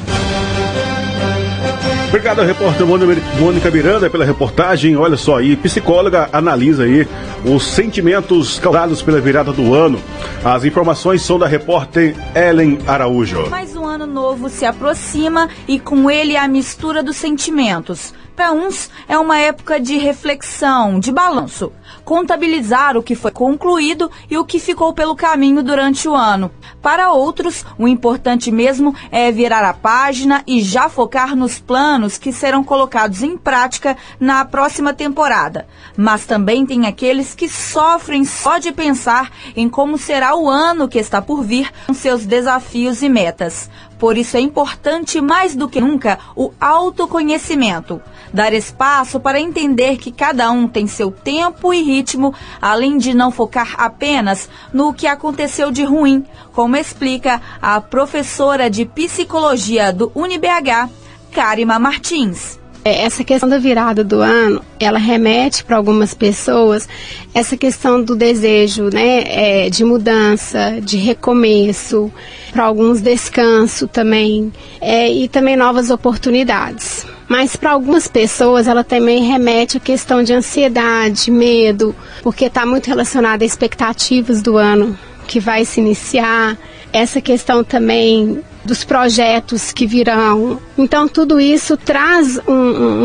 Obrigado, 2.09 2.41
repórter 2.43 2.87
Mônica 2.87 3.71
Miranda, 3.71 4.09
pela 4.09 4.25
reportagem. 4.25 4.97
Olha 4.97 5.17
só 5.17 5.39
aí, 5.39 5.57
psicóloga 5.57 6.31
analisa 6.33 6.85
aí 6.85 7.07
os 7.45 7.65
sentimentos 7.65 8.59
causados 8.59 9.03
pela 9.03 9.21
virada 9.21 9.53
do 9.53 9.75
ano. 9.75 10.01
As 10.45 10.65
informações 10.65 11.23
são 11.23 11.39
da 11.39 11.47
repórter 11.47 12.15
Ellen 12.35 12.79
Araújo. 12.87 13.51
Mais 13.51 13.77
um 13.77 13.85
ano 13.85 14.07
novo 14.07 14.49
se 14.49 14.65
aproxima 14.65 15.49
e 15.69 15.79
com 15.79 16.11
ele 16.11 16.37
a 16.37 16.49
mistura 16.49 17.03
dos 17.03 17.17
sentimentos. 17.17 18.15
Para 18.37 18.53
uns, 18.53 18.91
é 19.09 19.17
uma 19.17 19.39
época 19.39 19.81
de 19.81 19.97
reflexão, 19.97 21.01
de 21.01 21.11
balanço 21.11 21.73
contabilizar 22.07 22.97
o 22.97 23.03
que 23.03 23.17
foi 23.17 23.33
concluído 23.33 24.09
e 24.31 24.39
o 24.39 24.45
que 24.45 24.61
ficou 24.61 24.93
pelo 24.95 25.17
caminho 25.17 25.61
durante 25.61 26.09
o 26.09 26.15
ano. 26.15 26.53
Para 26.81 27.11
outros, 27.11 27.67
o 27.77 27.89
importante 27.89 28.53
mesmo 28.53 28.95
é 29.11 29.33
virar 29.33 29.69
a 29.69 29.75
página 29.75 30.45
e 30.47 30.63
já 30.63 30.89
focar 30.89 31.35
nos 31.35 31.59
planos 31.59 32.17
que 32.17 32.33
serão 32.33 32.63
colocados 32.63 33.25
em 33.25 33.37
prática 33.37 33.97
na 34.21 34.45
próxima 34.45 34.95
temporada. 34.95 35.67
Mas 35.97 36.25
também 36.25 36.65
tem 36.65 36.87
aqueles 36.87 37.35
que 37.35 37.49
sofrem 37.49 38.25
só 38.25 38.59
de 38.59 38.71
pensar 38.71 39.33
em 39.57 39.69
como 39.69 39.99
será 39.99 40.37
o 40.37 40.49
ano 40.49 40.89
que 40.89 41.01
está 41.01 41.21
por 41.21 41.43
vir 41.43 41.73
com 41.89 41.93
seus 41.93 42.25
desafios 42.25 43.03
e 43.03 43.09
metas. 43.09 43.69
Por 43.99 44.19
isso 44.19 44.37
é 44.37 44.41
importante 44.41 45.21
mais 45.21 45.57
do 45.57 45.69
que 45.69 45.81
nunca 45.81 46.19
o 46.35 46.53
autoconhecimento 46.61 48.01
dar 48.33 48.53
espaço 48.53 49.19
para 49.19 49.41
entender 49.41 49.97
que 49.97 50.13
cada 50.13 50.51
um 50.51 50.69
tem 50.69 50.87
seu 50.87 51.11
tempo 51.11 51.73
e 51.73 51.83
ritmo, 51.83 52.35
além 52.61 52.99
de 52.99 53.15
não 53.15 53.31
focar 53.31 53.77
apenas 53.79 54.49
no 54.73 54.93
que 54.93 55.07
aconteceu 55.07 55.71
de 55.71 55.85
ruim, 55.85 56.25
como 56.53 56.77
explica 56.77 57.41
a 57.63 57.81
professora 57.81 58.69
de 58.69 58.85
psicologia 58.85 59.93
do 59.93 60.13
UniBH, 60.15 60.91
Karima 61.33 61.79
Martins. 61.79 62.66
É, 62.87 63.03
essa 63.03 63.25
questão 63.25 63.49
da 63.49 63.59
virada 63.59 64.05
do 64.05 64.21
ano, 64.21 64.63
ela 64.79 64.97
remete 64.97 65.65
para 65.65 65.77
algumas 65.77 66.15
pessoas 66.15 66.89
essa 67.35 67.57
questão 67.57 68.01
do 68.01 68.15
desejo, 68.15 68.91
né, 68.93 69.25
é, 69.27 69.69
de 69.69 69.85
mudança, 69.85 70.79
de 70.81 70.97
recomeço, 70.97 72.13
para 72.53 72.63
alguns 72.63 73.01
descanso 73.01 73.89
também, 73.89 74.53
é, 74.81 75.11
e 75.11 75.27
também 75.27 75.57
novas 75.57 75.91
oportunidades. 75.91 77.05
Mas 77.27 77.57
para 77.57 77.73
algumas 77.73 78.07
pessoas 78.07 78.69
ela 78.69 78.85
também 78.85 79.25
remete 79.25 79.79
à 79.79 79.81
questão 79.81 80.23
de 80.23 80.33
ansiedade, 80.33 81.29
medo, 81.29 81.93
porque 82.23 82.45
está 82.45 82.65
muito 82.65 82.87
relacionada 82.87 83.43
a 83.43 83.47
expectativas 83.47 84.41
do 84.41 84.57
ano 84.57 84.97
que 85.27 85.41
vai 85.41 85.65
se 85.65 85.81
iniciar, 85.81 86.57
essa 86.93 87.21
questão 87.21 87.65
também 87.65 88.45
dos 88.67 88.85
projetos 88.85 89.73
que 89.73 89.87
virão. 89.87 90.61
Então, 90.77 91.09
tudo 91.09 91.41
isso 91.41 91.77
traz 91.77 92.39
um, 92.47 92.53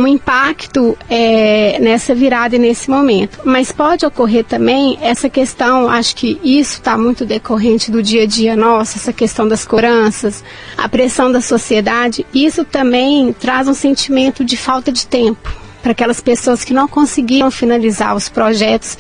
um 0.02 0.08
impacto 0.08 0.98
é, 1.10 1.78
nessa 1.80 2.14
virada 2.14 2.56
e 2.56 2.60
nesse 2.60 2.90
momento. 2.90 3.40
Mas 3.46 3.72
pode 3.72 4.06
ocorrer 4.06 4.44
também 4.44 4.98
essa 5.02 5.30
questão, 5.30 5.90
acho 5.90 6.16
que 6.16 6.40
isso 6.44 6.74
está 6.74 6.98
muito 6.98 7.26
decorrente 7.26 7.92
do 7.92 8.04
dia 8.04 8.24
a 8.24 8.26
dia 8.26 8.56
nosso, 8.56 8.98
essa 8.98 9.14
questão 9.14 9.48
das 9.48 9.66
cobranças, 9.66 10.44
a 10.78 10.90
pressão 10.90 11.32
da 11.32 11.40
sociedade. 11.40 12.26
Isso 12.34 12.66
também 12.66 13.32
traz 13.34 13.68
um 13.68 13.74
sentimento 13.74 14.44
de 14.44 14.58
falta 14.58 14.92
de 14.92 15.06
tempo 15.06 15.62
para 15.82 15.92
aquelas 15.94 16.22
pessoas 16.22 16.64
que 16.64 16.74
não 16.74 16.88
conseguiram 16.88 17.50
finalizar 17.50 18.16
os 18.16 18.30
projetos 18.30 18.98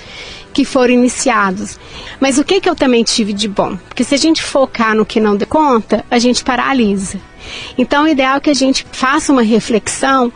que 0.51 0.65
foram 0.65 0.93
iniciados. 0.93 1.79
Mas 2.19 2.37
o 2.37 2.43
que, 2.43 2.59
que 2.59 2.69
eu 2.69 2.75
também 2.75 3.03
tive 3.03 3.33
de 3.33 3.47
bom? 3.47 3.77
Porque 3.87 4.03
se 4.03 4.15
a 4.15 4.17
gente 4.17 4.43
focar 4.43 4.95
no 4.95 5.05
que 5.05 5.19
não 5.19 5.35
deu 5.35 5.47
conta, 5.47 6.05
a 6.09 6.19
gente 6.19 6.43
paralisa. 6.43 7.19
Então, 7.77 8.03
o 8.03 8.07
ideal 8.07 8.37
é 8.37 8.39
que 8.39 8.49
a 8.49 8.55
gente 8.55 8.85
faça 8.91 9.31
uma 9.31 9.41
reflexão 9.41 10.31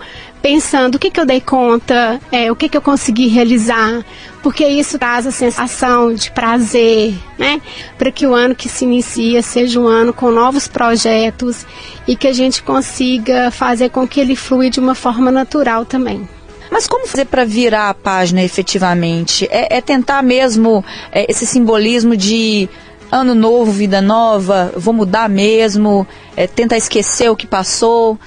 pensando 0.45 0.95
o 0.95 0.99
que, 0.99 1.09
que 1.09 1.19
eu 1.19 1.25
dei 1.25 1.41
conta, 1.41 2.21
é, 2.31 2.51
o 2.51 2.55
que, 2.55 2.69
que 2.69 2.77
eu 2.77 2.81
consegui 2.81 3.27
realizar, 3.27 4.05
porque 4.43 4.63
isso 4.63 4.99
traz 4.99 5.25
a 5.25 5.31
sensação 5.31 6.13
de 6.13 6.29
prazer, 6.29 7.15
né? 7.35 7.59
Para 7.97 8.11
que 8.11 8.27
o 8.27 8.35
ano 8.35 8.53
que 8.53 8.69
se 8.69 8.85
inicia 8.85 9.41
seja 9.41 9.79
um 9.79 9.87
ano 9.87 10.13
com 10.13 10.29
novos 10.29 10.67
projetos 10.67 11.65
e 12.07 12.15
que 12.15 12.27
a 12.27 12.33
gente 12.33 12.61
consiga 12.61 13.49
fazer 13.49 13.89
com 13.89 14.07
que 14.07 14.19
ele 14.19 14.35
flui 14.35 14.69
de 14.69 14.79
uma 14.79 14.93
forma 14.93 15.31
natural 15.31 15.83
também. 15.83 16.29
Mas 16.71 16.87
como 16.87 17.07
fazer 17.07 17.25
para 17.25 17.45
virar 17.45 17.89
a 17.89 17.93
página 17.93 18.43
efetivamente? 18.43 19.47
É, 19.49 19.77
é 19.77 19.81
tentar 19.81 20.21
mesmo 20.23 20.83
é, 21.11 21.29
esse 21.29 21.45
simbolismo 21.45 22.15
de 22.17 22.69
ano 23.11 23.35
novo, 23.35 23.71
vida 23.71 24.01
nova, 24.01 24.73
vou 24.75 24.93
mudar 24.93 25.29
mesmo, 25.29 26.05
é, 26.35 26.47
tentar 26.47 26.77
esquecer 26.77 27.29
o 27.29 27.35
que 27.35 27.47
passou. 27.47 28.19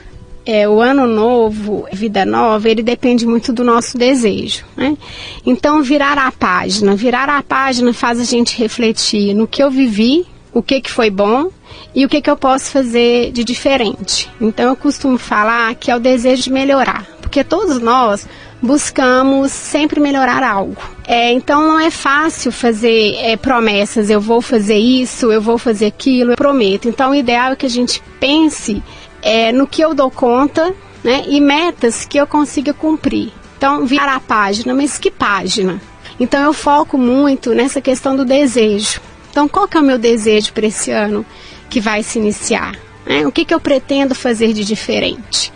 É, 0.47 0.67
o 0.67 0.81
ano 0.81 1.07
novo, 1.07 1.87
vida 1.93 2.25
nova, 2.25 2.71
ele 2.71 2.83
depende 2.83 3.27
muito 3.27 3.53
do 3.53 3.63
nosso 3.63 3.99
desejo. 3.99 4.65
Né? 4.75 4.97
Então, 5.45 5.83
virar 5.83 6.17
a 6.17 6.33
página. 6.33 6.97
Virar 6.97 7.29
a 7.29 7.43
página 7.43 7.93
faz 7.93 8.19
a 8.19 8.25
gente 8.25 8.57
refletir 8.57 9.35
no 9.35 9.47
que 9.47 9.63
eu 9.63 9.71
vivi, 9.71 10.25
o 10.55 10.63
que, 10.63 10.81
que 10.81 10.91
foi 10.91 11.11
bom 11.11 11.51
e 11.95 12.07
o 12.07 12.09
que, 12.09 12.23
que 12.23 12.31
eu 12.31 12.37
posso 12.37 12.71
fazer 12.71 13.31
de 13.31 13.45
diferente. 13.45 14.31
Então, 14.41 14.71
eu 14.71 14.77
costumo 14.77 15.19
falar 15.19 15.75
que 15.75 15.91
é 15.91 15.97
o 15.97 16.01
desejo 16.01 16.45
de 16.45 16.51
melhorar 16.51 17.18
porque 17.29 17.45
todos 17.45 17.79
nós 17.79 18.27
buscamos 18.61 19.53
sempre 19.53 20.01
melhorar 20.01 20.43
algo. 20.43 20.83
É, 21.07 21.31
então 21.31 21.63
não 21.63 21.79
é 21.79 21.91
fácil 21.91 22.51
fazer 22.51 23.17
é, 23.17 23.37
promessas, 23.37 24.09
eu 24.09 24.19
vou 24.19 24.41
fazer 24.41 24.79
isso, 24.79 25.31
eu 25.31 25.41
vou 25.41 25.59
fazer 25.59 25.87
aquilo, 25.87 26.33
eu 26.33 26.37
prometo. 26.37 26.89
Então 26.89 27.11
o 27.11 27.15
ideal 27.15 27.53
é 27.53 27.57
que 27.57 27.67
a 27.67 27.71
gente 27.71 28.03
pense 28.19 28.83
é, 29.21 29.53
no 29.53 29.67
que 29.67 29.83
eu 29.83 29.95
dou 29.95 30.11
conta 30.11 30.75
né, 31.05 31.23
e 31.29 31.39
metas 31.39 32.07
que 32.07 32.19
eu 32.19 32.27
consiga 32.27 32.73
cumprir. 32.73 33.31
Então, 33.59 33.85
virar 33.85 34.15
a 34.15 34.21
página, 34.21 34.73
mas 34.73 34.97
que 34.97 35.11
página? 35.11 35.81
Então 36.19 36.43
eu 36.43 36.55
foco 36.55 36.97
muito 36.97 37.53
nessa 37.53 37.81
questão 37.81 38.17
do 38.17 38.25
desejo. 38.25 39.01
Então, 39.31 39.47
qual 39.47 39.69
que 39.69 39.77
é 39.77 39.81
o 39.81 39.85
meu 39.85 39.99
desejo 39.99 40.53
para 40.55 40.67
esse 40.67 40.91
ano 40.91 41.27
que 41.69 41.79
vai 41.79 42.03
se 42.03 42.19
iniciar? 42.19 42.75
Né? 43.05 43.27
O 43.27 43.33
que, 43.33 43.45
que 43.45 43.53
eu 43.53 43.61
pretendo 43.61 44.15
fazer 44.15 44.55
de 44.55 44.65
diferente? 44.65 45.53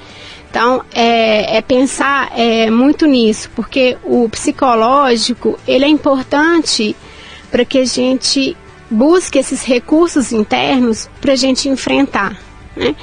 Então, 0.53 0.85
é, 0.93 1.57
é 1.57 1.63
pensar 1.63 2.31
é, 2.37 2.71
muito 2.71 3.07
nisso, 3.07 3.51
porque 3.57 3.97
o 4.05 4.29
psicológico 4.29 5.59
ele 5.67 5.87
é 5.87 5.89
importante 5.89 6.95
para 7.51 7.65
que 7.65 7.79
a 7.79 7.87
gente 7.87 8.55
busque 8.91 9.39
esses 9.39 9.63
recursos 9.63 10.31
internos 10.31 11.09
para 11.23 11.33
a 11.33 11.37
gente 11.37 11.71
enfrentar. 11.71 12.39
Né? 12.77 12.95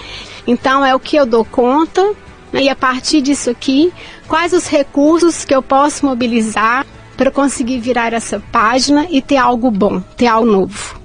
Então, 0.45 0.85
é 0.85 0.93
o 0.93 0.99
que 0.99 1.15
eu 1.15 1.25
dou 1.25 1.43
conta, 1.43 2.11
né? 2.53 2.61
e 2.61 2.69
a 2.69 2.75
partir 2.75 3.19
disso 3.19 3.49
aqui, 3.49 3.91
quais 4.27 4.53
os 4.53 4.67
recursos 4.67 5.43
que 5.43 5.55
eu 5.55 5.63
posso 5.63 6.05
mobilizar 6.05 6.85
para 7.17 7.31
conseguir 7.31 7.79
virar 7.79 8.13
essa 8.13 8.39
página 8.51 9.07
e 9.09 9.23
ter 9.23 9.37
algo 9.37 9.71
bom, 9.71 10.01
ter 10.15 10.27
algo 10.27 10.45
novo. 10.45 10.98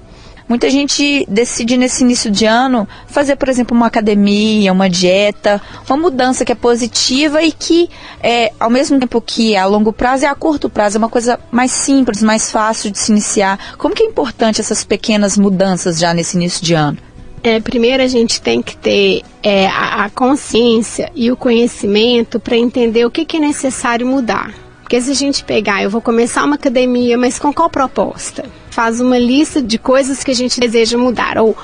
Muita 0.47 0.69
gente 0.69 1.25
decide 1.27 1.75
nesse 1.75 2.03
início 2.03 2.29
de 2.29 2.45
ano 2.45 2.87
fazer, 3.07 3.35
por 3.35 3.49
exemplo, 3.49 3.75
uma 3.75 3.87
academia, 3.87 4.71
uma 4.71 4.87
dieta, 4.87 5.59
uma 5.89 5.97
mudança 5.97 6.45
que 6.45 6.51
é 6.51 6.55
positiva 6.55 7.41
e 7.41 7.51
que, 7.51 7.89
é, 8.21 8.53
ao 8.59 8.69
mesmo 8.69 8.99
tempo 8.99 9.19
que 9.19 9.55
é 9.55 9.59
a 9.59 9.65
longo 9.65 9.91
prazo, 9.91 10.25
é 10.25 10.27
a 10.27 10.35
curto 10.35 10.69
prazo, 10.69 10.97
é 10.97 10.99
uma 10.99 11.09
coisa 11.09 11.39
mais 11.51 11.71
simples, 11.71 12.21
mais 12.21 12.51
fácil 12.51 12.91
de 12.91 12.99
se 12.99 13.11
iniciar. 13.11 13.75
Como 13.77 13.95
que 13.95 14.03
é 14.03 14.05
importante 14.05 14.61
essas 14.61 14.83
pequenas 14.83 15.35
mudanças 15.35 15.97
já 15.97 16.13
nesse 16.13 16.37
início 16.37 16.63
de 16.63 16.75
ano? 16.75 16.97
É, 17.41 17.59
primeiro 17.59 18.01
a 18.01 18.07
gente 18.07 18.41
tem 18.41 18.61
que 18.61 18.77
ter 18.77 19.21
é, 19.41 19.67
a, 19.67 20.05
a 20.05 20.09
consciência 20.09 21.11
e 21.15 21.31
o 21.31 21.37
conhecimento 21.37 22.39
para 22.39 22.57
entender 22.57 23.05
o 23.05 23.11
que, 23.11 23.25
que 23.25 23.37
é 23.37 23.39
necessário 23.39 24.05
mudar. 24.05 24.64
Porque 24.85 25.01
se 25.01 25.09
a 25.09 25.15
gente 25.15 25.43
pegar, 25.43 25.81
eu 25.81 25.89
vou 25.89 25.99
começar 25.99 26.43
uma 26.43 26.57
academia, 26.57 27.17
mas 27.17 27.39
com 27.39 27.51
qual 27.51 27.71
proposta? 27.71 28.45
Faz 28.69 29.01
uma 29.01 29.17
lista 29.17 29.59
de 29.59 29.79
coisas 29.79 30.23
que 30.23 30.29
a 30.29 30.35
gente 30.35 30.59
deseja 30.59 30.95
mudar, 30.95 31.39
ou 31.39 31.57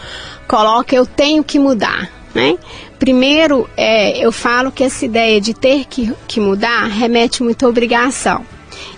coloca 0.47 0.95
eu 0.95 1.05
tenho 1.05 1.43
que 1.43 1.59
mudar, 1.59 2.09
né? 2.33 2.57
Primeiro, 2.97 3.69
é, 3.77 4.17
eu 4.17 4.31
falo 4.31 4.71
que 4.71 4.83
essa 4.83 5.05
ideia 5.05 5.39
de 5.39 5.53
ter 5.53 5.85
que, 5.85 6.11
que 6.27 6.39
mudar 6.39 6.87
remete 6.87 7.43
muito 7.43 7.63
à 7.63 7.69
obrigação. 7.69 8.43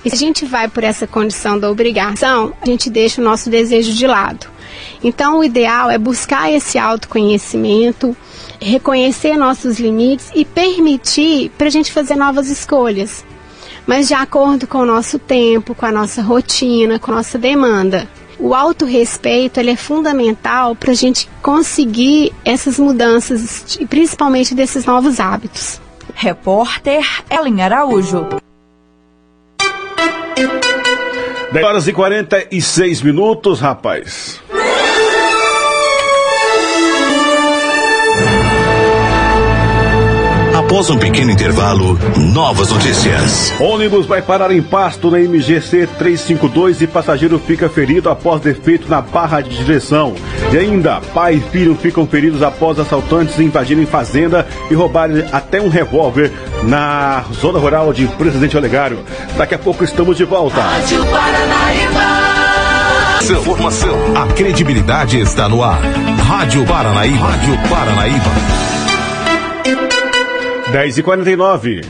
E 0.06 0.10
se 0.10 0.15
a 0.15 0.20
gente 0.20 0.46
vai 0.46 0.70
por 0.70 0.86
essa 0.86 1.06
condição 1.06 1.60
da 1.60 1.70
obrigação, 1.70 2.53
a 2.62 2.65
gente 2.65 2.89
deixa 2.89 3.20
o 3.20 3.25
nosso 3.25 3.50
desejo 3.50 3.92
de 3.92 4.08
lado. 4.08 4.48
Então, 5.03 5.39
o 5.39 5.44
ideal 5.44 5.92
é 5.92 5.98
buscar 5.98 6.50
esse 6.50 6.80
autoconhecimento, 6.80 8.15
reconhecer 8.62 9.36
nossos 9.36 9.82
limites 9.82 10.32
e 10.34 10.46
permitir 10.46 11.51
para 11.58 11.68
a 11.68 11.70
gente 11.70 11.92
fazer 11.92 12.15
novas 12.15 12.50
escolhas 12.50 13.25
mas 13.86 14.08
de 14.08 14.13
acordo 14.13 14.68
com 14.68 14.80
o 14.80 14.86
nosso 14.86 15.20
tempo, 15.20 15.75
com 15.75 15.86
a 15.86 15.92
nossa 15.92 16.22
rotina, 16.22 17.00
com 17.00 17.12
a 17.12 17.16
nossa 17.16 17.38
demanda. 17.38 18.08
O 18.40 18.54
autorrespeito 18.54 19.60
ele 19.60 19.72
é 19.72 19.75
fundamental 19.75 20.75
para 20.75 20.92
a 20.92 20.96
gente 20.96 21.30
conseguir 21.42 22.34
essas 22.44 22.80
mudanças, 22.80 23.78
e 23.80 23.86
principalmente 23.86 24.54
desses 24.56 24.86
novos 24.86 25.20
hábitos. 25.20 25.80
Repórter 26.13 27.06
Ellen 27.30 27.62
Araújo. 27.62 28.28
10 31.54 31.66
horas 31.66 31.88
e 31.88 31.94
46 31.94 33.02
minutos, 33.04 33.60
rapaz. 33.60 34.42
Após 40.74 40.89
um 40.89 40.98
pequeno 40.98 41.30
intervalo, 41.30 42.00
novas 42.18 42.72
notícias. 42.72 43.53
Ônibus 43.60 44.08
vai 44.08 44.24
parar 44.24 44.51
em 44.51 44.60
pasto 44.60 45.12
na 45.12 45.20
MGC 45.20 45.88
352 46.00 46.82
e 46.82 46.88
passageiro 46.88 47.38
fica 47.38 47.70
ferido 47.70 48.10
após 48.10 48.42
defeito 48.42 48.89
na 48.89 49.00
barra 49.00 49.42
de 49.42 49.56
direção. 49.56 50.15
E 50.51 50.58
ainda, 50.58 51.00
pai 51.13 51.36
e 51.36 51.39
filho 51.51 51.75
ficam 51.75 52.08
feridos 52.08 52.42
após 52.42 52.80
assaltantes 52.80 53.39
invadirem 53.39 53.86
fazenda 53.86 54.48
e 54.72 54.74
roubarem 54.74 55.24
até 55.32 55.62
um 55.62 55.70
revólver 55.70 56.32
na 56.63 57.24
zona 57.39 57.60
rural 57.60 57.94
de 57.94 58.08
Presidente 58.08 58.58
Olegário. 58.58 58.98
Daqui 59.38 59.53
a 59.53 59.60
pouco 59.60 59.84
estamos 59.84 60.18
de 60.18 60.25
volta. 60.25 60.60
Rádio 60.60 61.06
Paranaíba. 61.06 62.34
Informação. 63.22 63.96
A 64.15 64.25
credibilidade 64.34 65.20
está 65.20 65.48
no 65.48 65.63
ar. 65.63 65.80
Rádio 66.25 66.65
Paranaíba. 66.65 67.27
Rádio 67.27 67.60
Paranaíba. 67.70 68.73
10 70.74 70.98
e 70.98 71.03
49 71.03 71.82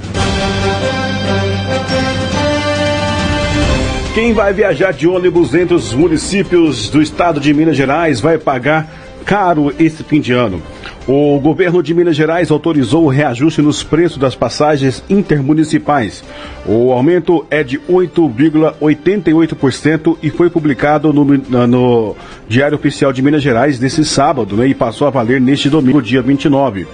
Quem 4.14 4.34
vai 4.34 4.52
viajar 4.52 4.92
de 4.92 5.08
ônibus 5.08 5.56
entre 5.56 5.74
os 5.74 5.94
municípios 5.94 6.90
do 6.90 7.02
estado 7.02 7.40
de 7.40 7.54
Minas 7.54 7.78
Gerais 7.78 8.20
vai 8.20 8.38
pagar 8.38 8.94
caro 9.24 9.74
esse 9.80 10.04
fim 10.04 10.20
de 10.20 10.34
ano. 10.34 10.62
O 11.08 11.40
governo 11.40 11.82
de 11.82 11.94
Minas 11.94 12.18
Gerais 12.18 12.52
autorizou 12.52 13.06
o 13.06 13.10
reajuste 13.10 13.62
nos 13.62 13.84
preços 13.84 14.18
das 14.18 14.36
passagens 14.36 15.02
intermunicipais. 15.10 16.22
O 16.66 16.92
aumento 16.92 17.46
é 17.50 17.64
de 17.64 17.80
8,88% 17.80 20.18
e 20.22 20.30
foi 20.30 20.50
publicado 20.50 21.14
no, 21.14 21.24
no, 21.24 22.18
Diário 22.50 22.78
Oficial 22.78 23.14
de 23.14 23.22
Minas 23.22 23.42
Gerais 23.42 23.80
nesse 23.80 24.04
sábado 24.04 24.58
né, 24.58 24.68
e 24.68 24.74
passou 24.74 25.08
a 25.08 25.10
valer 25.10 25.40
neste 25.40 25.70
domingo, 25.70 26.02
dia 26.02 26.22
29. 26.22 26.86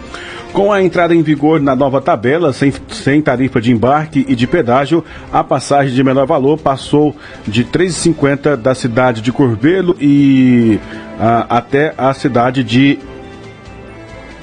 Com 0.53 0.73
a 0.73 0.81
entrada 0.81 1.13
em 1.13 1.21
vigor 1.21 1.61
na 1.61 1.75
nova 1.75 2.01
tabela, 2.01 2.51
sem, 2.51 2.73
sem 2.89 3.21
tarifa 3.21 3.61
de 3.61 3.71
embarque 3.71 4.25
e 4.27 4.35
de 4.35 4.47
pedágio, 4.47 5.03
a 5.31 5.43
passagem 5.43 5.93
de 5.93 6.03
menor 6.03 6.25
valor 6.25 6.57
passou 6.57 7.15
de 7.47 7.61
R$ 7.61 7.69
3,50 7.71 8.55
da 8.55 8.73
cidade 8.73 9.21
de 9.21 9.31
Corvelo 9.31 9.95
e 10.01 10.79
a, 11.19 11.57
até 11.57 11.93
a 11.97 12.13
cidade 12.13 12.63
de 12.63 12.99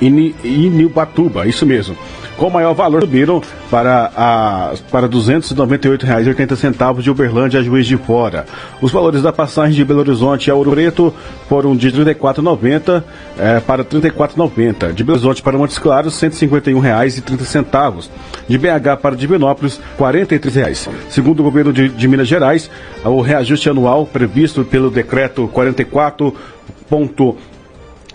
Inibatuba, 0.00 1.46
isso 1.46 1.66
mesmo 1.66 1.96
com 2.36 2.50
maior 2.50 2.74
valor 2.74 3.02
subiram 3.02 3.40
para, 3.70 4.12
a, 4.14 4.74
para 4.90 5.06
R$ 5.06 5.12
298,80 5.12 7.02
de 7.02 7.10
Uberlândia 7.10 7.60
a 7.60 7.62
Juiz 7.62 7.86
de 7.86 7.96
Fora. 7.96 8.44
Os 8.80 8.92
valores 8.92 9.22
da 9.22 9.32
passagem 9.32 9.74
de 9.74 9.84
Belo 9.84 10.00
Horizonte 10.00 10.50
a 10.50 10.54
Ouro 10.54 10.72
Preto 10.72 11.14
foram 11.48 11.74
de 11.76 11.88
R$ 11.88 12.04
34,90 12.14 13.02
é, 13.38 13.60
para 13.60 13.82
R$ 13.82 13.88
34,90. 13.88 14.92
De 14.92 15.02
Belo 15.02 15.16
Horizonte 15.18 15.42
para 15.42 15.56
Montes 15.56 15.78
Claros, 15.78 16.20
R$ 16.20 16.28
151,30. 16.28 18.08
De 18.48 18.58
BH 18.58 19.00
para 19.00 19.16
Divinópolis, 19.16 19.80
R$ 19.98 20.04
43,00. 20.04 20.88
Segundo 21.08 21.40
o 21.40 21.44
governo 21.44 21.72
de, 21.72 21.88
de 21.88 22.08
Minas 22.08 22.28
Gerais, 22.28 22.70
o 23.04 23.20
reajuste 23.20 23.70
anual 23.70 24.06
previsto 24.06 24.64
pelo 24.64 24.90
decreto 24.90 25.48
44. 25.48 26.34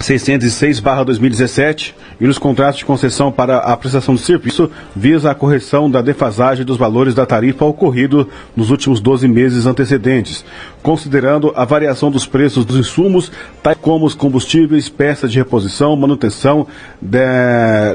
606/2017 0.01 1.93
e 2.19 2.27
nos 2.27 2.37
contratos 2.37 2.79
de 2.79 2.85
concessão 2.85 3.31
para 3.31 3.57
a 3.57 3.75
prestação 3.77 4.15
de 4.15 4.21
serviço 4.21 4.69
visa 4.95 5.31
a 5.31 5.35
correção 5.35 5.89
da 5.89 6.01
defasagem 6.01 6.65
dos 6.65 6.77
valores 6.77 7.15
da 7.15 7.25
tarifa 7.25 7.65
ocorrido 7.65 8.27
nos 8.55 8.69
últimos 8.69 8.99
12 8.99 9.27
meses 9.27 9.65
antecedentes, 9.65 10.43
considerando 10.83 11.51
a 11.55 11.65
variação 11.65 12.11
dos 12.11 12.25
preços 12.25 12.65
dos 12.65 12.77
insumos, 12.77 13.31
tais 13.63 13.77
como 13.81 14.05
os 14.05 14.13
combustíveis, 14.13 14.89
peças 14.89 15.31
de 15.31 15.39
reposição, 15.39 15.95
manutenção, 15.95 16.67
de, 17.01 17.19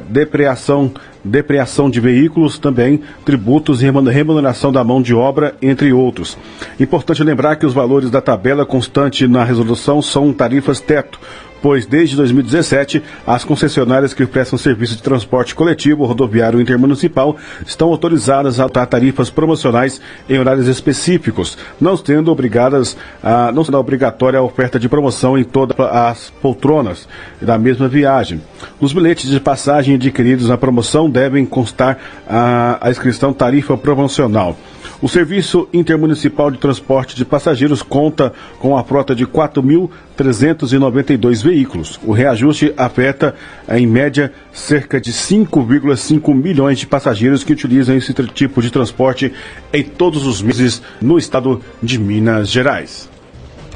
depreação 0.08 0.92
depreação 1.26 1.90
de 1.90 2.00
veículos, 2.00 2.58
também 2.58 3.00
tributos 3.24 3.82
e 3.82 3.90
remuneração 3.90 4.70
da 4.70 4.84
mão 4.84 5.02
de 5.02 5.12
obra, 5.12 5.54
entre 5.60 5.92
outros. 5.92 6.38
Importante 6.78 7.24
lembrar 7.24 7.56
que 7.56 7.66
os 7.66 7.74
valores 7.74 8.10
da 8.10 8.20
tabela 8.20 8.64
constante 8.64 9.26
na 9.26 9.44
resolução 9.44 10.00
são 10.00 10.32
tarifas 10.32 10.80
teto, 10.80 11.18
pois 11.66 11.84
desde 11.84 12.14
2017 12.14 13.02
as 13.26 13.42
concessionárias 13.42 14.14
que 14.14 14.24
prestam 14.24 14.56
serviço 14.56 14.94
de 14.94 15.02
transporte 15.02 15.52
coletivo 15.52 16.04
rodoviário 16.04 16.60
intermunicipal 16.60 17.36
estão 17.66 17.88
autorizadas 17.88 18.60
a 18.60 18.62
adotar 18.66 18.86
tarifas 18.86 19.30
promocionais 19.30 20.00
em 20.30 20.38
horários 20.38 20.68
específicos, 20.68 21.58
não 21.80 21.96
sendo 21.96 22.30
obrigadas 22.30 22.96
a, 23.20 23.50
não 23.50 23.64
sendo 23.64 23.78
obrigatória 23.78 24.38
a 24.38 24.42
oferta 24.44 24.78
de 24.78 24.88
promoção 24.88 25.36
em 25.36 25.42
todas 25.42 25.76
as 25.80 26.30
poltronas 26.40 27.08
da 27.42 27.58
mesma 27.58 27.88
viagem. 27.88 28.40
Os 28.80 28.92
bilhetes 28.92 29.28
de 29.28 29.40
passagem 29.40 29.96
adquiridos 29.96 30.48
na 30.48 30.56
promoção 30.56 31.10
devem 31.10 31.44
constar 31.44 31.98
a, 32.28 32.78
a 32.80 32.90
inscrição 32.92 33.32
tarifa 33.32 33.76
promocional. 33.76 34.56
O 35.00 35.08
Serviço 35.08 35.66
Intermunicipal 35.72 36.50
de 36.50 36.58
Transporte 36.58 37.16
de 37.16 37.24
Passageiros 37.24 37.80
conta 37.82 38.34
com 38.58 38.76
a 38.76 38.84
frota 38.84 39.14
de 39.14 39.26
4.392 39.26 41.42
veículos. 41.42 41.98
O 42.04 42.12
reajuste 42.12 42.74
afeta, 42.76 43.34
em 43.68 43.86
média, 43.86 44.30
cerca 44.52 45.00
de 45.00 45.12
5,5 45.12 46.34
milhões 46.34 46.78
de 46.78 46.86
passageiros 46.86 47.42
que 47.44 47.52
utilizam 47.52 47.96
esse 47.96 48.12
tipo 48.12 48.62
de 48.62 48.70
transporte 48.70 49.32
em 49.72 49.82
todos 49.82 50.26
os 50.26 50.42
meses 50.42 50.82
no 51.00 51.16
estado 51.18 51.62
de 51.82 51.98
Minas 51.98 52.50
Gerais. 52.50 53.08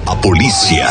A 0.07 0.15
polícia 0.17 0.87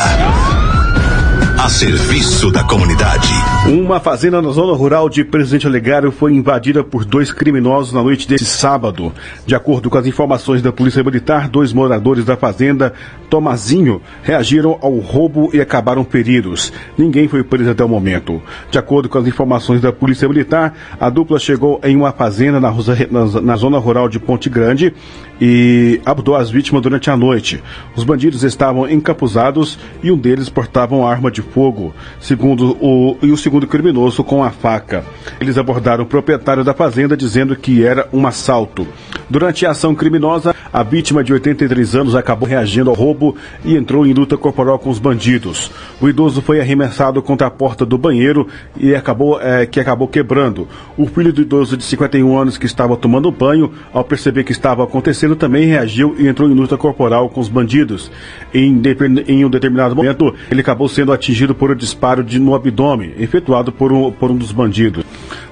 a 1.60 1.68
serviço 1.68 2.50
da 2.50 2.64
comunidade. 2.64 3.28
Uma 3.68 4.00
fazenda 4.00 4.42
na 4.42 4.50
zona 4.50 4.74
rural 4.74 5.10
de 5.10 5.26
Presidente 5.26 5.68
Olegário 5.68 6.10
foi 6.10 6.34
invadida 6.34 6.86
por 6.86 7.04
dois 7.04 7.34
criminosos 7.34 7.92
na 7.92 8.02
noite 8.02 8.26
desse 8.26 8.46
sábado. 8.46 9.12
De 9.46 9.54
acordo 9.54 9.90
com 9.90 9.98
as 9.98 10.08
informações 10.08 10.62
da 10.62 10.72
Polícia 10.72 11.04
Militar, 11.04 11.50
dois 11.50 11.74
moradores 11.74 12.24
da 12.24 12.38
fazenda 12.38 12.94
Tomazinho 13.30 14.02
reagiram 14.24 14.80
ao 14.82 14.98
roubo 15.00 15.50
e 15.54 15.60
acabaram 15.60 16.06
feridos. 16.06 16.72
Ninguém 16.98 17.28
foi 17.28 17.44
preso 17.44 17.70
até 17.70 17.84
o 17.84 17.90
momento. 17.90 18.42
De 18.72 18.80
acordo 18.80 19.10
com 19.10 19.18
as 19.18 19.28
informações 19.28 19.82
da 19.82 19.92
Polícia 19.92 20.30
Militar, 20.30 20.74
a 20.98 21.10
dupla 21.10 21.38
chegou 21.38 21.80
em 21.84 21.96
uma 21.96 22.14
fazenda 22.14 22.60
na, 22.60 22.72
na, 22.72 23.42
na 23.42 23.56
zona 23.58 23.78
rural 23.78 24.08
de 24.08 24.18
Ponte 24.18 24.50
Grande 24.50 24.94
e 25.42 26.02
abordou 26.06 26.36
as 26.36 26.50
vítimas 26.50 26.82
durante 26.82 27.10
a 27.10 27.18
noite. 27.18 27.62
Os 27.96 28.04
bandidos 28.04 28.44
estavam 28.44 28.90
encapuzados 28.90 29.78
e 30.02 30.12
um 30.12 30.18
deles 30.18 30.50
portava 30.50 30.96
uma 30.96 31.10
arma 31.10 31.30
de 31.30 31.42
fogo, 31.50 31.94
segundo 32.20 32.78
o, 32.80 33.18
e 33.22 33.32
o 33.32 33.38
segundo 33.38 33.68
criminoso 33.68 34.24
com 34.24 34.44
a 34.44 34.50
faca. 34.50 35.04
Eles 35.40 35.58
abordaram 35.58 36.04
o 36.04 36.08
proprietário 36.08 36.64
da 36.64 36.74
fazenda 36.74 37.18
dizendo 37.18 37.56
que 37.56 37.84
era 37.84 38.08
um 38.14 38.26
assalto. 38.26 38.88
Durante 39.30 39.66
a 39.66 39.72
ação 39.72 39.94
criminosa, 39.94 40.56
a 40.72 40.84
vítima 40.84 41.24
de 41.24 41.34
83 41.34 41.96
anos 41.96 42.16
acabou 42.16 42.48
reagindo 42.48 42.90
ao 42.90 42.96
roubo 42.96 43.36
e 43.64 43.76
entrou 43.76 44.06
em 44.06 44.14
luta 44.14 44.38
corporal 44.38 44.80
com 44.80 44.90
os 44.90 45.00
bandidos. 45.00 45.72
O 46.02 46.10
idoso 46.10 46.42
foi 46.42 46.60
arremessado 46.60 47.22
contra 47.22 47.48
a 47.48 47.52
porta 47.52 47.86
do 47.86 47.98
banheiro 47.98 48.48
e 48.78 48.96
acabou, 48.96 49.40
é, 49.42 49.66
que 49.66 49.80
acabou 49.80 50.08
quebrando. 50.08 50.68
O 50.98 51.06
filho 51.06 51.32
do 51.34 51.42
idoso 51.42 51.78
de 51.78 51.84
51 51.84 52.38
anos 52.38 52.58
que 52.58 52.66
estava 52.66 52.96
tomando 52.98 53.32
banho, 53.32 53.72
ao 53.94 54.04
perceber 54.04 54.44
que 54.44 54.52
estava 54.52 54.84
acontecendo, 54.84 55.36
também 55.36 55.68
reagiu 55.68 56.16
e 56.18 56.28
entrou 56.28 56.50
em 56.50 56.54
luta 56.54 56.78
corporal 56.78 57.30
com 57.30 57.40
os 57.40 57.50
bandidos. 57.50 58.12
Em, 58.54 58.82
em 59.28 59.46
um 59.46 59.50
determinado 59.50 59.96
momento, 59.96 60.34
ele 60.52 60.62
acabou 60.62 60.90
sendo 60.90 61.14
atingido 61.14 61.39
atingido 61.40 61.56
por 61.56 61.72
um 61.72 61.76
disparo 61.76 62.24
de, 62.24 62.38
no 62.38 62.54
abdômen, 62.54 63.14
efetuado 63.18 63.72
por 63.72 63.94
um, 63.94 64.12
por 64.12 64.30
um 64.30 64.36
dos 64.36 64.52
bandidos. 64.52 65.06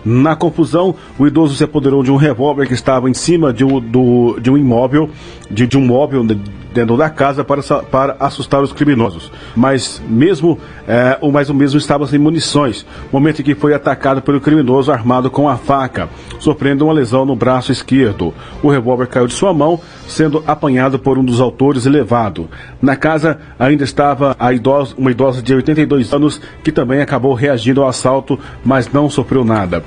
Na 0.10 0.38
confusão, 0.38 0.96
o 1.20 1.28
idoso 1.28 1.54
se 1.54 1.66
apoderou 1.66 2.02
de 2.02 2.10
um 2.10 2.16
revólver 2.16 2.66
que 2.66 2.74
estava 2.74 3.10
em 3.10 3.14
cima 3.14 3.52
de 3.52 3.66
um, 3.66 3.78
do, 3.82 4.40
de 4.40 4.50
um 4.50 4.58
imóvel, 4.58 5.10
de, 5.52 5.68
de 5.68 5.78
um 5.78 5.86
móvel 5.86 6.24
dentro 6.74 6.96
da 6.96 7.10
casa 7.10 7.44
para, 7.44 7.62
para 7.62 8.16
assustar 8.18 8.62
os 8.62 8.72
criminosos. 8.72 9.30
Mas 9.54 10.02
mesmo, 10.08 10.58
é, 10.88 11.18
o, 11.20 11.30
mas 11.30 11.50
o 11.50 11.54
mesmo 11.54 11.78
estava 11.78 12.08
sem 12.08 12.18
munições, 12.18 12.86
momento 13.12 13.42
em 13.42 13.44
que 13.44 13.54
foi 13.54 13.74
atacado 13.74 14.22
pelo 14.22 14.40
criminoso 14.40 14.94
armado 14.94 15.30
com 15.30 15.50
a 15.50 15.58
faca, 15.58 16.08
sofrendo 16.40 16.86
uma 16.86 16.94
lesão 16.94 17.26
no 17.26 17.36
braço 17.36 17.74
esquerdo. 17.74 18.34
O 18.64 18.70
revólver 18.70 19.08
caiu 19.08 19.28
de 19.28 19.34
sua 19.34 19.54
mão, 19.54 19.78
sendo 20.08 20.42
apanhado 20.48 20.98
por 20.98 21.18
um 21.18 21.26
dos 21.26 21.42
autores 21.42 21.86
e 21.86 21.90
levado. 21.90 22.48
Na 22.82 22.96
casa 22.96 23.40
ainda 23.60 23.84
estava 23.84 24.38
idosa, 24.54 24.96
uma 24.98 25.12
idosa 25.12 25.42
de 25.42 25.54
82 25.54 26.14
anos 26.14 26.40
que 26.64 26.72
também 26.72 27.02
acabou 27.02 27.34
reagindo 27.34 27.82
ao 27.82 27.90
assalto, 27.90 28.40
mas 28.64 28.90
não 28.90 29.10
sofreu 29.10 29.44
nada. 29.44 29.84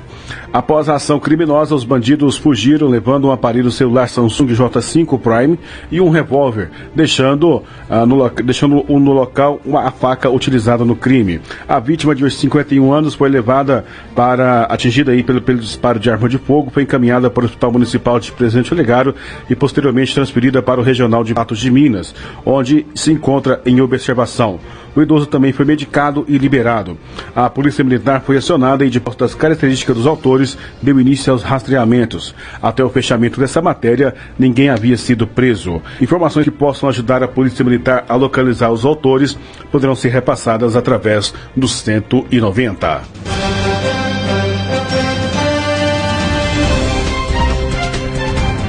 Após 0.53 0.89
a 0.89 0.95
ação 0.95 1.19
criminosa, 1.19 1.73
os 1.73 1.85
bandidos 1.85 2.37
fugiram 2.37 2.87
levando 2.87 3.27
um 3.27 3.31
aparelho 3.31 3.71
celular 3.71 4.07
Samsung 4.09 4.47
J5 4.47 5.19
Prime 5.19 5.57
e 5.89 6.01
um 6.01 6.09
revólver, 6.09 6.69
deixando, 6.93 7.63
ah, 7.89 8.05
no, 8.05 8.29
deixando 8.29 8.83
no 8.87 9.11
local 9.13 9.61
uma, 9.65 9.87
a 9.87 9.91
faca 9.91 10.29
utilizada 10.29 10.83
no 10.83 10.95
crime. 10.95 11.39
A 11.67 11.79
vítima 11.79 12.13
de 12.13 12.29
51 12.29 12.91
anos 12.91 13.13
foi 13.13 13.29
levada 13.29 13.85
para, 14.13 14.63
atingida 14.63 15.11
aí 15.11 15.23
pelo, 15.23 15.41
pelo 15.41 15.59
disparo 15.59 15.99
de 15.99 16.09
arma 16.09 16.27
de 16.27 16.37
fogo, 16.37 16.69
foi 16.69 16.83
encaminhada 16.83 17.29
para 17.29 17.43
o 17.43 17.45
Hospital 17.45 17.71
Municipal 17.71 18.19
de 18.19 18.31
Presidente 18.31 18.73
Olegário 18.73 19.15
e 19.49 19.55
posteriormente 19.55 20.13
transferida 20.13 20.61
para 20.61 20.81
o 20.81 20.83
Regional 20.83 21.23
de 21.23 21.33
Patos 21.33 21.59
de 21.59 21.71
Minas, 21.71 22.13
onde 22.45 22.85
se 22.93 23.11
encontra 23.11 23.61
em 23.65 23.79
observação. 23.79 24.59
O 24.95 25.01
idoso 25.01 25.25
também 25.25 25.53
foi 25.53 25.65
medicado 25.65 26.25
e 26.27 26.37
liberado. 26.37 26.97
A 27.35 27.49
Polícia 27.49 27.83
Militar 27.83 28.21
foi 28.21 28.37
acionada 28.37 28.85
e, 28.85 28.89
de 28.89 28.99
das 29.17 29.35
características 29.35 29.95
dos 29.95 30.07
autores, 30.07 30.57
deu 30.81 30.99
início 30.99 31.31
aos 31.31 31.43
rastreamentos. 31.43 32.33
Até 32.61 32.83
o 32.83 32.89
fechamento 32.89 33.39
dessa 33.39 33.61
matéria, 33.61 34.15
ninguém 34.37 34.69
havia 34.69 34.97
sido 34.97 35.27
preso. 35.27 35.81
Informações 35.99 36.43
que 36.43 36.51
possam 36.51 36.89
ajudar 36.89 37.23
a 37.23 37.27
Polícia 37.27 37.63
Militar 37.63 38.05
a 38.07 38.15
localizar 38.15 38.71
os 38.71 38.85
autores 38.85 39.37
poderão 39.71 39.95
ser 39.95 40.09
repassadas 40.09 40.75
através 40.75 41.33
do 41.55 41.67
190. 41.67 43.40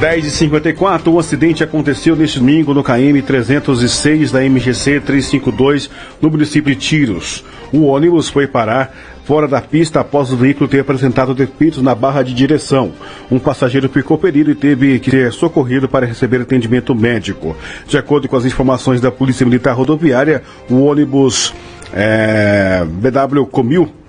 10 0.03 0.27
e 0.27 0.31
54 0.33 1.13
um 1.13 1.17
acidente 1.21 1.63
aconteceu 1.63 2.17
neste 2.17 2.41
domingo 2.41 2.75
no 2.75 2.83
KM 2.83 3.23
306 3.23 4.33
da 4.33 4.41
MGC 4.43 4.99
352 4.99 5.89
no 6.21 6.29
município 6.29 6.75
de 6.75 6.81
Tiros. 6.81 7.45
O 7.73 7.85
ônibus 7.85 8.29
foi 8.29 8.49
parar 8.49 8.93
fora 9.25 9.47
da 9.47 9.61
pista 9.61 10.01
após 10.01 10.33
o 10.33 10.37
veículo 10.37 10.69
ter 10.69 10.81
apresentado 10.81 11.37
defeitos 11.37 11.81
na 11.81 11.95
barra 11.95 12.25
de 12.25 12.35
direção. 12.35 12.91
Um 13.31 13.39
passageiro 13.39 13.89
ficou 13.89 14.19
ferido 14.19 14.51
e 14.51 14.57
teve 14.57 14.99
que 14.99 15.09
ser 15.09 15.33
socorrido 15.33 15.89
para 15.89 16.05
receber 16.05 16.41
atendimento 16.41 16.97
médico. 16.97 17.57
De 17.87 17.97
acordo 17.97 18.27
com 18.27 18.35
as 18.35 18.45
informações 18.45 19.01
da 19.01 19.13
Polícia 19.13 19.47
Militar 19.47 19.73
Rodoviária, 19.73 20.43
o 20.69 20.83
ônibus 20.83 21.55
é, 21.95 22.85
BW 22.85 23.47
Comil 23.47 24.02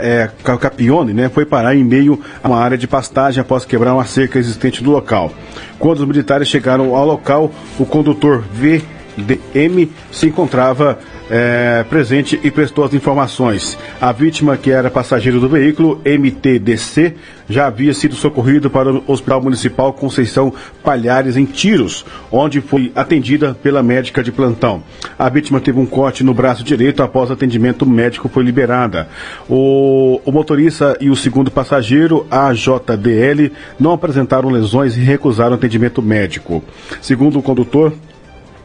é, 0.00 0.30
Capione, 0.58 1.12
né, 1.12 1.28
foi 1.28 1.44
parar 1.44 1.74
em 1.74 1.84
meio 1.84 2.20
a 2.42 2.48
uma 2.48 2.58
área 2.58 2.78
de 2.78 2.86
pastagem 2.86 3.40
após 3.40 3.64
quebrar 3.64 3.94
uma 3.94 4.04
cerca 4.04 4.38
existente 4.38 4.82
no 4.82 4.90
local. 4.90 5.32
Quando 5.78 6.00
os 6.00 6.06
militares 6.06 6.48
chegaram 6.48 6.94
ao 6.94 7.06
local, 7.06 7.52
o 7.78 7.84
condutor 7.84 8.44
VDM 8.52 9.88
se 10.10 10.26
encontrava 10.26 10.98
é, 11.30 11.84
presente 11.88 12.38
e 12.42 12.50
prestou 12.50 12.84
as 12.84 12.94
informações. 12.94 13.78
A 14.00 14.12
vítima, 14.12 14.56
que 14.56 14.70
era 14.70 14.90
passageiro 14.90 15.40
do 15.40 15.48
veículo, 15.48 16.00
MTDC, 16.04 17.14
já 17.48 17.66
havia 17.66 17.94
sido 17.94 18.14
socorrido 18.14 18.68
para 18.68 18.92
o 18.92 19.04
Hospital 19.06 19.42
Municipal 19.42 19.92
Conceição 19.92 20.52
Palhares, 20.82 21.36
em 21.36 21.44
Tiros, 21.44 22.04
onde 22.30 22.60
foi 22.60 22.92
atendida 22.94 23.56
pela 23.62 23.82
médica 23.82 24.22
de 24.22 24.30
plantão. 24.30 24.82
A 25.18 25.28
vítima 25.28 25.60
teve 25.60 25.78
um 25.78 25.86
corte 25.86 26.22
no 26.22 26.34
braço 26.34 26.62
direito 26.62 27.02
após 27.02 27.30
atendimento 27.30 27.86
médico 27.86 28.28
foi 28.28 28.44
liberada. 28.44 29.08
O, 29.48 30.20
o 30.24 30.32
motorista 30.32 30.96
e 31.00 31.08
o 31.08 31.16
segundo 31.16 31.50
passageiro, 31.50 32.26
a 32.30 32.52
JDL, 32.52 33.52
não 33.78 33.92
apresentaram 33.92 34.50
lesões 34.50 34.96
e 34.96 35.00
recusaram 35.00 35.54
atendimento 35.54 36.02
médico. 36.02 36.62
Segundo 37.00 37.38
o 37.38 37.42
condutor, 37.42 37.92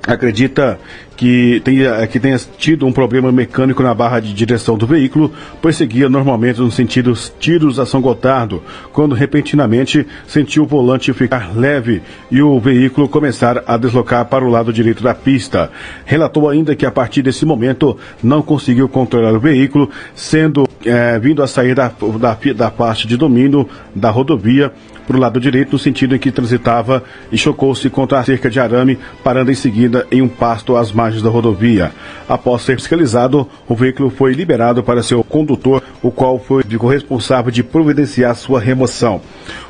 acredita 0.06 0.80
que 1.16 1.62
tenha, 1.64 2.06
que 2.08 2.20
tenha 2.20 2.38
tido 2.58 2.86
um 2.86 2.92
problema 2.92 3.32
mecânico 3.32 3.84
na 3.84 3.94
barra 3.94 4.20
de 4.20 4.34
direção 4.34 4.78
do 4.78 4.86
veículo, 4.86 5.32
pois 5.62 5.76
seguia 5.76 6.10
normalmente 6.10 6.60
no 6.60 6.72
sentido 6.72 7.14
tiros 7.40 7.80
a 7.80 7.86
São 7.86 8.02
Gotardo, 8.02 8.62
quando 8.92 9.16
repentinamente 9.16 10.06
sentiu 10.28 10.64
o 10.64 10.68
volante 10.68 11.14
ficar 11.14 11.56
leve 11.56 12.02
e 12.30 12.42
o 12.42 12.60
veículo 12.60 13.08
começar 13.08 13.64
a 13.66 13.78
deslocar 13.78 14.26
para 14.26 14.44
o 14.44 14.50
lado 14.50 14.74
direito 14.74 15.04
da 15.04 15.14
pista. 15.14 15.72
Relatou 16.06 16.50
ainda 16.50 16.76
que 16.76 16.86
a 16.86 16.92
partir 16.92 17.22
desse 17.22 17.46
momento 17.46 17.98
não 18.22 18.42
conseguiu 18.42 18.90
controlar 18.90 19.34
o 19.34 19.40
veículo, 19.40 19.90
sendo 20.16 20.68
é, 20.86 21.18
vindo 21.20 21.42
a 21.42 21.48
sair 21.48 21.76
da, 21.76 21.92
da, 22.20 22.38
da 22.56 22.72
parte 22.72 23.08
de 23.08 23.18
domínio 23.18 23.68
da 23.96 24.10
rodovia 24.10 24.72
para 25.06 25.18
o 25.18 25.20
lado 25.20 25.40
direito, 25.40 25.74
no 25.74 25.80
sentido 25.80 26.16
em 26.16 26.20
que 26.20 26.32
transitava 26.32 27.04
e 27.32 27.38
chocou-se 27.38 27.90
contra 27.90 28.20
a 28.20 28.24
cerca 28.24 28.50
de 28.50 28.60
arame, 28.60 28.98
parando 29.24 29.52
em 29.52 29.56
seguida 29.56 30.08
em 30.10 30.22
um 30.22 30.30
pasto 30.30 30.78
às 30.78 30.92
margens 30.92 31.22
da 31.22 31.30
rodovia. 31.30 31.92
Após 32.28 32.62
ser 32.62 32.78
fiscalizado, 32.78 33.48
o 33.68 33.76
veículo 33.76 34.10
foi 34.10 34.34
liberado 34.34 34.82
para 34.82 35.04
seu 35.04 35.22
condutor, 35.24 35.84
o 36.02 36.10
qual 36.10 36.40
foi 36.40 36.64
ficou 36.64 36.90
responsável 36.90 37.52
de 37.52 37.64
providenciar 37.64 38.36
sua 38.36 38.60
remoção. 38.60 39.22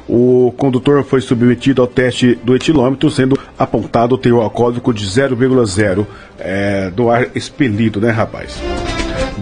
O 0.07 0.53
condutor 0.57 1.03
foi 1.03 1.21
submetido 1.21 1.81
ao 1.81 1.87
teste 1.87 2.35
do 2.43 2.55
etilômetro, 2.55 3.09
sendo 3.09 3.37
apontado 3.57 4.15
o 4.15 4.17
teor 4.17 4.43
alcoólico 4.43 4.93
de 4.93 5.05
0,0 5.05 6.05
é, 6.39 6.91
do 6.91 7.09
ar 7.09 7.27
expelido, 7.35 8.01
né, 8.01 8.09
rapaz? 8.09 8.61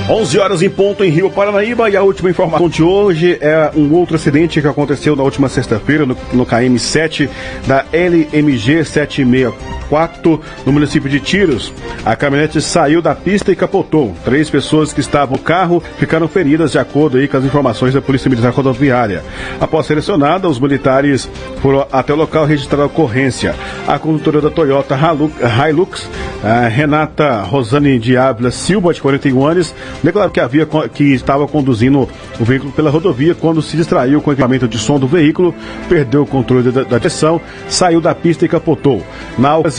11 0.08 0.38
horas 0.38 0.62
em 0.62 0.70
ponto 0.70 1.02
em 1.02 1.10
Rio 1.10 1.28
Paranaíba 1.28 1.90
e 1.90 1.96
a 1.96 2.02
última 2.02 2.30
informação 2.30 2.68
de 2.68 2.80
hoje 2.80 3.36
é 3.40 3.72
um 3.74 3.92
outro 3.92 4.14
acidente 4.14 4.60
que 4.60 4.68
aconteceu 4.68 5.16
na 5.16 5.24
última 5.24 5.48
sexta-feira 5.48 6.06
no, 6.06 6.16
no 6.32 6.46
KM 6.46 6.78
7 6.78 7.28
da 7.66 7.84
LMG 7.92 8.84
764 9.88 10.40
no 10.64 10.72
município 10.72 11.08
de 11.08 11.20
Tiros. 11.20 11.72
A 12.04 12.16
caminhonete 12.16 12.60
saiu 12.60 13.00
da 13.00 13.14
pista 13.14 13.52
e 13.52 13.56
capotou. 13.56 14.14
Três 14.24 14.50
pessoas 14.50 14.92
que 14.92 15.00
estavam 15.00 15.36
no 15.36 15.42
carro 15.42 15.82
ficaram 15.98 16.26
feridas 16.26 16.72
de 16.72 16.78
acordo 16.78 17.18
aí 17.18 17.28
com 17.28 17.36
as 17.36 17.44
informações 17.44 17.92
da 17.92 18.00
Polícia 18.00 18.28
Militar 18.28 18.52
Rodoviária. 18.52 19.22
Após 19.60 19.86
selecionada, 19.86 20.48
os 20.48 20.58
militares 20.58 21.28
foram 21.60 21.86
até 21.92 22.12
o 22.12 22.16
local 22.16 22.46
registrar 22.46 22.82
a 22.82 22.86
ocorrência. 22.86 23.54
A 23.86 23.98
condutora 23.98 24.40
da 24.40 24.50
Toyota 24.50 24.96
Hilux, 24.96 26.08
Renata 26.70 27.42
Rosane 27.42 27.98
de 27.98 28.16
Ávila 28.16 28.50
Silva, 28.50 28.94
de 28.94 29.00
41 29.02 29.44
anos, 29.44 29.74
declarou 30.02 30.30
que 30.30 30.40
havia 30.40 30.66
que 30.92 31.12
estava 31.12 31.46
conduzindo 31.46 32.08
o 32.40 32.44
veículo 32.44 32.72
pela 32.72 32.90
rodovia 32.90 33.34
quando 33.34 33.60
se 33.60 33.76
distraiu 33.76 34.22
com 34.22 34.30
o 34.30 34.32
equipamento 34.32 34.66
de 34.66 34.78
som 34.78 34.98
do 34.98 35.06
veículo, 35.06 35.54
perdeu 35.88 36.22
o 36.22 36.26
controle 36.26 36.70
da, 36.70 36.82
da 36.82 36.98
direção, 36.98 37.40
saiu 37.68 38.00
da 38.00 38.14
pista 38.14 38.44
e 38.44 38.48
capotou. 38.48 39.02
Na 39.38 39.56
ocasião, 39.56 39.75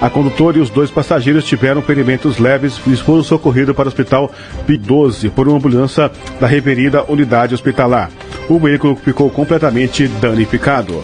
a 0.00 0.08
condutora 0.08 0.58
e 0.58 0.60
os 0.60 0.70
dois 0.70 0.90
passageiros 0.90 1.44
tiveram 1.44 1.82
ferimentos 1.82 2.38
leves 2.38 2.80
e 2.86 2.96
foram 2.96 3.22
socorridos 3.22 3.74
para 3.74 3.86
o 3.86 3.88
hospital 3.88 4.30
P12 4.68 5.30
por 5.30 5.48
uma 5.48 5.56
ambulância 5.56 6.10
da 6.40 6.46
referida 6.46 7.04
unidade 7.08 7.54
hospitalar. 7.54 8.10
O 8.48 8.58
veículo 8.58 8.96
ficou 8.96 9.28
completamente 9.30 10.06
danificado. 10.06 11.02